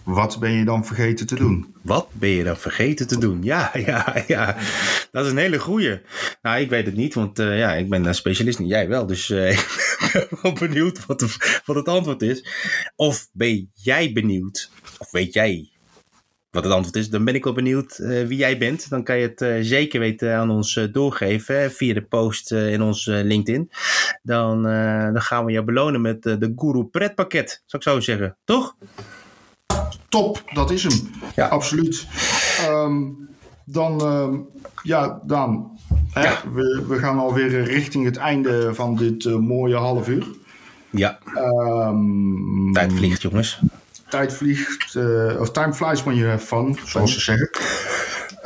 Wat 0.02 0.38
ben 0.38 0.50
je 0.50 0.64
dan 0.64 0.86
vergeten 0.86 1.26
te 1.26 1.34
doen? 1.34 1.74
Wat 1.82 2.08
ben 2.12 2.28
je 2.28 2.44
dan 2.44 2.56
vergeten 2.56 3.06
te 3.06 3.18
doen? 3.18 3.42
Ja, 3.42 3.70
ja, 3.86 4.24
ja. 4.26 4.56
Dat 5.10 5.24
is 5.24 5.30
een 5.30 5.36
hele 5.36 5.58
goeie. 5.58 6.00
Nou, 6.42 6.60
ik 6.60 6.70
weet 6.70 6.86
het 6.86 6.96
niet, 6.96 7.14
want 7.14 7.38
uh, 7.38 7.58
ja, 7.58 7.74
ik 7.74 7.88
ben 7.88 8.04
een 8.04 8.14
specialist 8.14 8.58
niet. 8.58 8.68
Jij 8.68 8.88
wel, 8.88 9.06
dus 9.06 9.28
uh, 9.28 9.50
ik 9.98 10.08
ben 10.12 10.28
wel 10.42 10.52
benieuwd 10.52 11.06
wat, 11.06 11.18
de, 11.18 11.60
wat 11.64 11.76
het 11.76 11.88
antwoord 11.88 12.22
is. 12.22 12.46
Of 12.96 13.28
ben 13.32 13.70
jij 13.74 14.12
benieuwd? 14.12 14.70
Of 14.98 15.10
weet 15.10 15.34
jij 15.34 15.71
wat 16.52 16.64
het 16.64 16.72
antwoord 16.72 16.96
is, 16.96 17.10
dan 17.10 17.24
ben 17.24 17.34
ik 17.34 17.44
wel 17.44 17.52
benieuwd 17.52 17.98
uh, 17.98 18.26
wie 18.26 18.38
jij 18.38 18.58
bent. 18.58 18.88
Dan 18.90 19.02
kan 19.02 19.18
je 19.18 19.26
het 19.26 19.40
uh, 19.40 19.56
zeker 19.60 20.00
weten 20.00 20.36
aan 20.36 20.50
ons 20.50 20.76
uh, 20.76 20.84
doorgeven 20.92 21.72
via 21.72 21.94
de 21.94 22.02
post 22.02 22.52
in 22.52 22.82
ons 22.82 23.06
LinkedIn. 23.06 23.70
Dan, 24.22 24.62
dan 25.12 25.22
gaan 25.22 25.44
we 25.44 25.52
je 25.52 25.64
belonen 25.64 26.00
met 26.00 26.22
de 26.22 26.52
Guru 26.56 26.84
pretpakket, 26.84 27.62
zou 27.66 27.82
ik 27.82 27.88
zo 27.88 28.00
zeggen. 28.00 28.36
Toch? 28.44 28.76
Top, 30.08 30.42
dat 30.52 30.70
is 30.70 30.82
hem. 30.82 31.10
Ja. 31.34 31.46
Absoluut. 31.48 32.06
Um, 32.68 33.28
dan, 33.64 34.06
um, 34.06 34.48
ja. 34.82 35.22
Hè, 36.10 36.22
ja. 36.22 36.42
We, 36.52 36.84
we 36.88 36.98
gaan 36.98 37.18
alweer 37.18 37.62
richting 37.62 38.04
het 38.04 38.16
einde 38.16 38.74
van 38.74 38.96
dit 38.96 39.24
mooie 39.24 39.76
half 39.76 40.08
uur. 40.08 40.26
Ja. 40.90 41.18
Um, 41.88 42.72
Tijd 42.72 42.92
vliegt, 42.92 43.22
jongens 43.22 43.60
tijd 44.12 44.34
vliegt, 44.34 44.94
uh, 44.94 45.40
of 45.40 45.50
time 45.50 45.72
flies 45.72 46.02
when 46.02 46.16
you 46.16 46.28
have 46.28 46.46
fun, 46.46 46.78
zoals 46.84 47.12
ze 47.12 47.20
zeggen. 47.20 47.50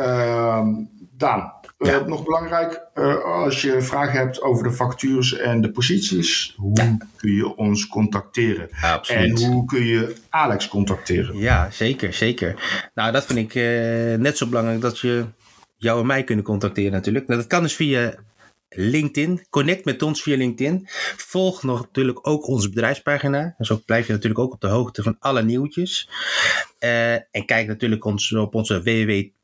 Uh, 0.01 0.67
Daan, 1.11 1.53
ja. 1.79 1.99
nog 2.07 2.25
belangrijk, 2.25 2.81
uh, 2.95 3.25
als 3.25 3.63
je 3.63 3.83
vragen 3.83 4.19
hebt 4.19 4.43
over 4.43 4.65
de 4.65 4.71
vacatures 4.71 5.37
en 5.37 5.61
de 5.61 5.71
posities, 5.71 6.55
hoe 6.57 6.81
ja. 6.81 6.97
kun 7.17 7.33
je 7.33 7.57
ons 7.57 7.87
contacteren? 7.87 8.69
Absoluut. 8.83 9.43
En 9.43 9.47
hoe 9.47 9.65
kun 9.65 9.85
je 9.85 10.17
Alex 10.31 10.69
contacteren? 10.69 11.37
Ja, 11.37 11.71
zeker, 11.71 12.13
zeker. 12.13 12.55
Nou, 12.95 13.13
dat 13.13 13.25
vind 13.25 13.39
ik 13.39 13.55
net 14.21 14.37
zo 14.37 14.47
belangrijk 14.47 14.81
dat 14.81 14.99
je 14.99 15.25
jou 15.77 16.01
en 16.01 16.07
mij 16.07 16.25
kunnen 16.25 16.45
contacteren 16.45 16.93
natuurlijk. 16.93 17.27
Nou, 17.27 17.41
dat 17.41 17.49
kan 17.49 17.63
dus 17.63 17.75
via 17.75 18.15
LinkedIn. 18.69 19.47
Connect 19.51 19.85
met 19.85 20.03
ons 20.03 20.23
via 20.23 20.37
LinkedIn. 20.37 20.87
Volg 21.17 21.63
nog 21.63 21.81
natuurlijk 21.81 22.29
ook 22.29 22.47
onze 22.47 22.69
bedrijfspagina. 22.69 23.55
En 23.59 23.65
zo 23.65 23.81
blijf 23.87 24.07
je 24.07 24.13
natuurlijk 24.13 24.41
ook 24.41 24.53
op 24.53 24.61
de 24.61 24.67
hoogte 24.67 25.03
van 25.03 25.17
alle 25.19 25.43
nieuwtjes. 25.43 26.09
Uh, 26.81 27.13
en 27.13 27.45
kijk 27.47 27.67
natuurlijk 27.67 28.05
ons, 28.05 28.33
op 28.33 28.55
onze 28.55 28.83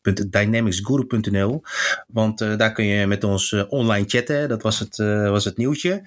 www.dynamicsguru.nl. 0.02 1.62
Want 2.06 2.40
uh, 2.40 2.56
daar 2.56 2.72
kun 2.72 2.84
je 2.84 3.06
met 3.06 3.24
ons 3.24 3.50
uh, 3.50 3.62
online 3.68 4.08
chatten. 4.08 4.48
Dat 4.48 4.62
was 4.62 4.78
het, 4.78 4.96
was 5.28 5.44
het 5.44 5.56
nieuwtje. 5.56 6.02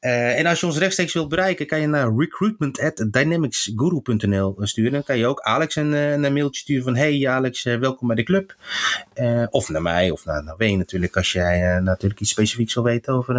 en 0.00 0.46
als 0.46 0.60
je 0.60 0.66
ons 0.66 0.78
rechtstreeks 0.78 1.12
wilt 1.12 1.28
bereiken, 1.28 1.66
kan 1.66 1.80
je 1.80 1.86
naar 1.86 2.16
recruitment.dynamicsguru.nl 2.16 4.56
sturen. 4.60 4.92
Dan 4.92 5.04
kan 5.04 5.18
je 5.18 5.26
ook 5.26 5.40
Alex 5.40 5.76
een, 5.76 5.92
een 5.92 6.32
mailtje 6.32 6.60
sturen 6.60 6.84
van... 6.84 6.96
Hey 6.96 7.28
Alex, 7.28 7.62
welkom 7.62 8.06
bij 8.06 8.16
de 8.16 8.22
club. 8.22 8.54
of 9.50 9.68
naar 9.68 9.82
mij, 9.82 10.10
of 10.10 10.24
naar, 10.24 10.44
naar 10.44 10.76
natuurlijk. 10.76 11.16
Als 11.16 11.32
jij 11.32 11.80
natuurlijk 11.80 12.20
iets 12.20 12.30
specifieks 12.30 12.74
wil 12.74 12.82
weten 12.82 13.14
over 13.14 13.34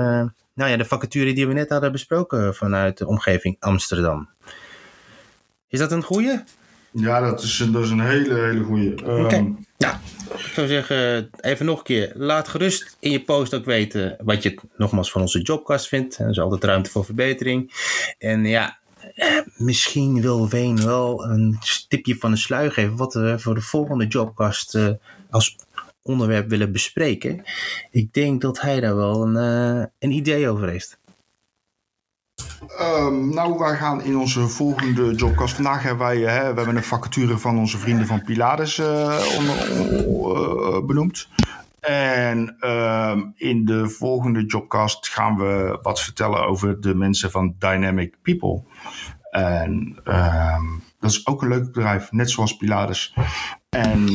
nou 0.54 0.72
ja, 0.72 0.78
de 0.78 0.86
vacature 0.86 1.34
die 1.34 1.48
we 1.48 1.54
net 1.54 1.70
hadden 1.70 1.92
besproken... 1.92 2.56
vanuit 2.56 2.98
de 2.98 3.08
omgeving 3.08 3.56
Amsterdam. 3.60 4.30
Is 5.68 5.80
dat 5.80 5.92
een 5.92 6.04
goeie? 6.04 6.40
Ja, 6.96 7.20
dat 7.20 7.42
is, 7.42 7.68
dat 7.72 7.84
is 7.84 7.90
een 7.90 8.00
hele, 8.00 8.34
hele 8.34 8.64
goede. 8.64 8.94
Okay. 8.94 9.40
Um, 9.40 9.66
nou, 9.78 9.96
ik 10.30 10.52
zou 10.54 10.68
zeggen, 10.68 11.30
even 11.40 11.66
nog 11.66 11.78
een 11.78 11.84
keer. 11.84 12.12
Laat 12.16 12.48
gerust 12.48 12.98
in 13.00 13.12
je 13.12 13.22
post 13.22 13.54
ook 13.54 13.66
weten 13.66 14.18
wat 14.24 14.44
je 14.44 14.60
nogmaals 14.78 15.12
van 15.12 15.22
onze 15.22 15.42
jobcast 15.42 15.88
vindt. 15.88 16.18
Er 16.18 16.30
is 16.30 16.40
altijd 16.40 16.64
ruimte 16.64 16.90
voor 16.90 17.06
verbetering. 17.06 17.72
En 18.18 18.46
ja, 18.46 18.78
misschien 19.58 20.22
wil 20.22 20.50
Ween 20.50 20.86
wel 20.86 21.26
een 21.26 21.58
tipje 21.88 22.16
van 22.16 22.32
de 22.32 22.38
sluier 22.38 22.72
geven 22.72 22.96
wat 22.96 23.14
we 23.14 23.40
voor 23.40 23.56
de 23.56 23.62
volgende 23.62 24.08
jobcast 24.08 24.76
uh, 24.76 24.90
als 25.30 25.56
onderwerp 26.02 26.50
willen 26.50 26.72
bespreken. 26.72 27.44
Ik 27.92 28.14
denk 28.14 28.42
dat 28.42 28.62
hij 28.62 28.80
daar 28.80 28.96
wel 28.96 29.22
een, 29.22 29.36
uh, 29.36 29.86
een 30.00 30.12
idee 30.12 30.50
over 30.50 30.70
heeft. 30.70 30.98
Um, 32.82 33.34
nou, 33.34 33.58
wij 33.58 33.76
gaan 33.76 34.02
in 34.02 34.18
onze 34.18 34.48
volgende 34.48 35.16
jobcast. 35.16 35.56
Vandaag 35.56 35.84
hebben 35.84 36.06
wij 36.06 36.18
hè, 36.18 36.40
we 36.40 36.58
hebben 36.58 36.76
een 36.76 36.84
vacature 36.84 37.38
van 37.38 37.58
onze 37.58 37.78
vrienden 37.78 38.08
van 38.08 38.24
Pilates 38.24 38.78
uh, 38.78 39.18
onder, 39.38 39.72
uh, 39.72 40.86
benoemd. 40.86 41.28
En 41.80 42.70
um, 42.70 43.34
in 43.36 43.66
de 43.66 43.90
volgende 43.90 44.46
jobcast 44.46 45.10
gaan 45.10 45.38
we 45.38 45.80
wat 45.82 46.02
vertellen 46.02 46.48
over 46.48 46.82
de 46.82 46.96
mensen 46.96 47.32
van 47.32 47.56
Dynamic 47.60 48.16
People. 48.22 48.64
En 49.32 49.98
um, 50.06 50.84
dat 51.00 51.12
is 51.12 51.28
ook 51.28 51.42
een 51.42 51.50
leuk 51.50 51.66
bedrijf, 51.66 52.12
net 52.12 52.32
zoals 52.32 52.58
Pilates. 52.58 53.16
En 53.70 54.10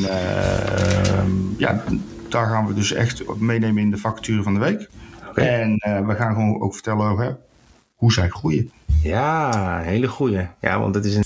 ja, 1.56 1.82
daar 2.28 2.46
gaan 2.46 2.66
we 2.66 2.74
dus 2.74 2.92
echt 2.92 3.38
meenemen 3.38 3.82
in 3.82 3.90
de 3.90 3.96
vacature 3.96 4.42
van 4.42 4.54
de 4.54 4.60
week. 4.60 4.90
Okay. 5.28 5.46
En 5.46 6.06
we 6.06 6.14
gaan 6.14 6.34
gewoon 6.34 6.60
ook 6.60 6.72
vertellen 6.72 7.10
over 7.10 7.38
hoe 8.00 8.12
zij 8.12 8.28
groeien. 8.28 8.72
Ja, 9.02 9.78
een 9.78 9.84
hele 9.84 10.08
goeie. 10.08 10.46
Ja, 10.60 10.80
want 10.80 10.94
dat 10.94 11.04
is 11.04 11.14
een, 11.14 11.24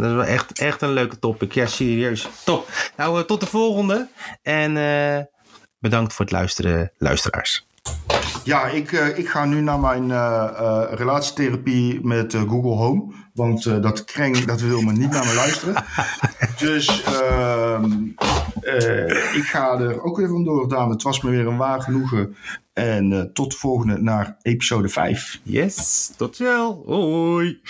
dat 0.00 0.10
is 0.10 0.16
wel 0.16 0.24
echt, 0.24 0.58
echt 0.58 0.82
een 0.82 0.92
leuke 0.92 1.18
topic. 1.18 1.52
Ja, 1.52 1.66
serieus. 1.66 2.28
Top. 2.44 2.68
Nou, 2.96 3.18
uh, 3.18 3.24
tot 3.24 3.40
de 3.40 3.46
volgende. 3.46 4.08
En 4.42 4.76
uh, 4.76 5.18
bedankt 5.78 6.12
voor 6.12 6.24
het 6.24 6.34
luisteren, 6.34 6.92
luisteraars. 6.98 7.66
Ja, 8.44 8.66
ik, 8.66 8.92
uh, 8.92 9.18
ik 9.18 9.28
ga 9.28 9.44
nu 9.44 9.60
naar 9.60 9.80
mijn 9.80 10.08
relatietherapie 10.94 12.06
met 12.06 12.34
Google 12.34 12.74
Home. 12.74 13.12
Want 13.32 13.64
dat 13.82 14.04
kreng, 14.04 14.44
dat 14.44 14.60
wil 14.60 14.80
me 14.80 14.92
niet 14.92 15.10
naar 15.10 15.26
me 15.26 15.34
luisteren. 15.34 15.84
dus 16.58 17.02
ehm, 17.04 17.92
ik 19.34 19.44
ga 19.44 19.78
er 19.78 20.02
ook 20.02 20.16
weer 20.16 20.28
vandoor, 20.28 20.68
Daan. 20.68 20.90
Het 20.90 21.02
was 21.02 21.20
me 21.20 21.30
weer 21.30 21.46
een 21.46 21.56
waar 21.56 21.82
genoegen 21.82 22.36
en 22.72 23.10
uh, 23.10 23.20
tot 23.20 23.50
de 23.50 23.56
volgende 23.56 24.02
naar 24.02 24.36
episode 24.42 24.88
5. 24.88 25.40
Yes, 25.42 26.10
tot 26.16 26.36
snel. 26.36 26.82
Hoi. 26.86 27.60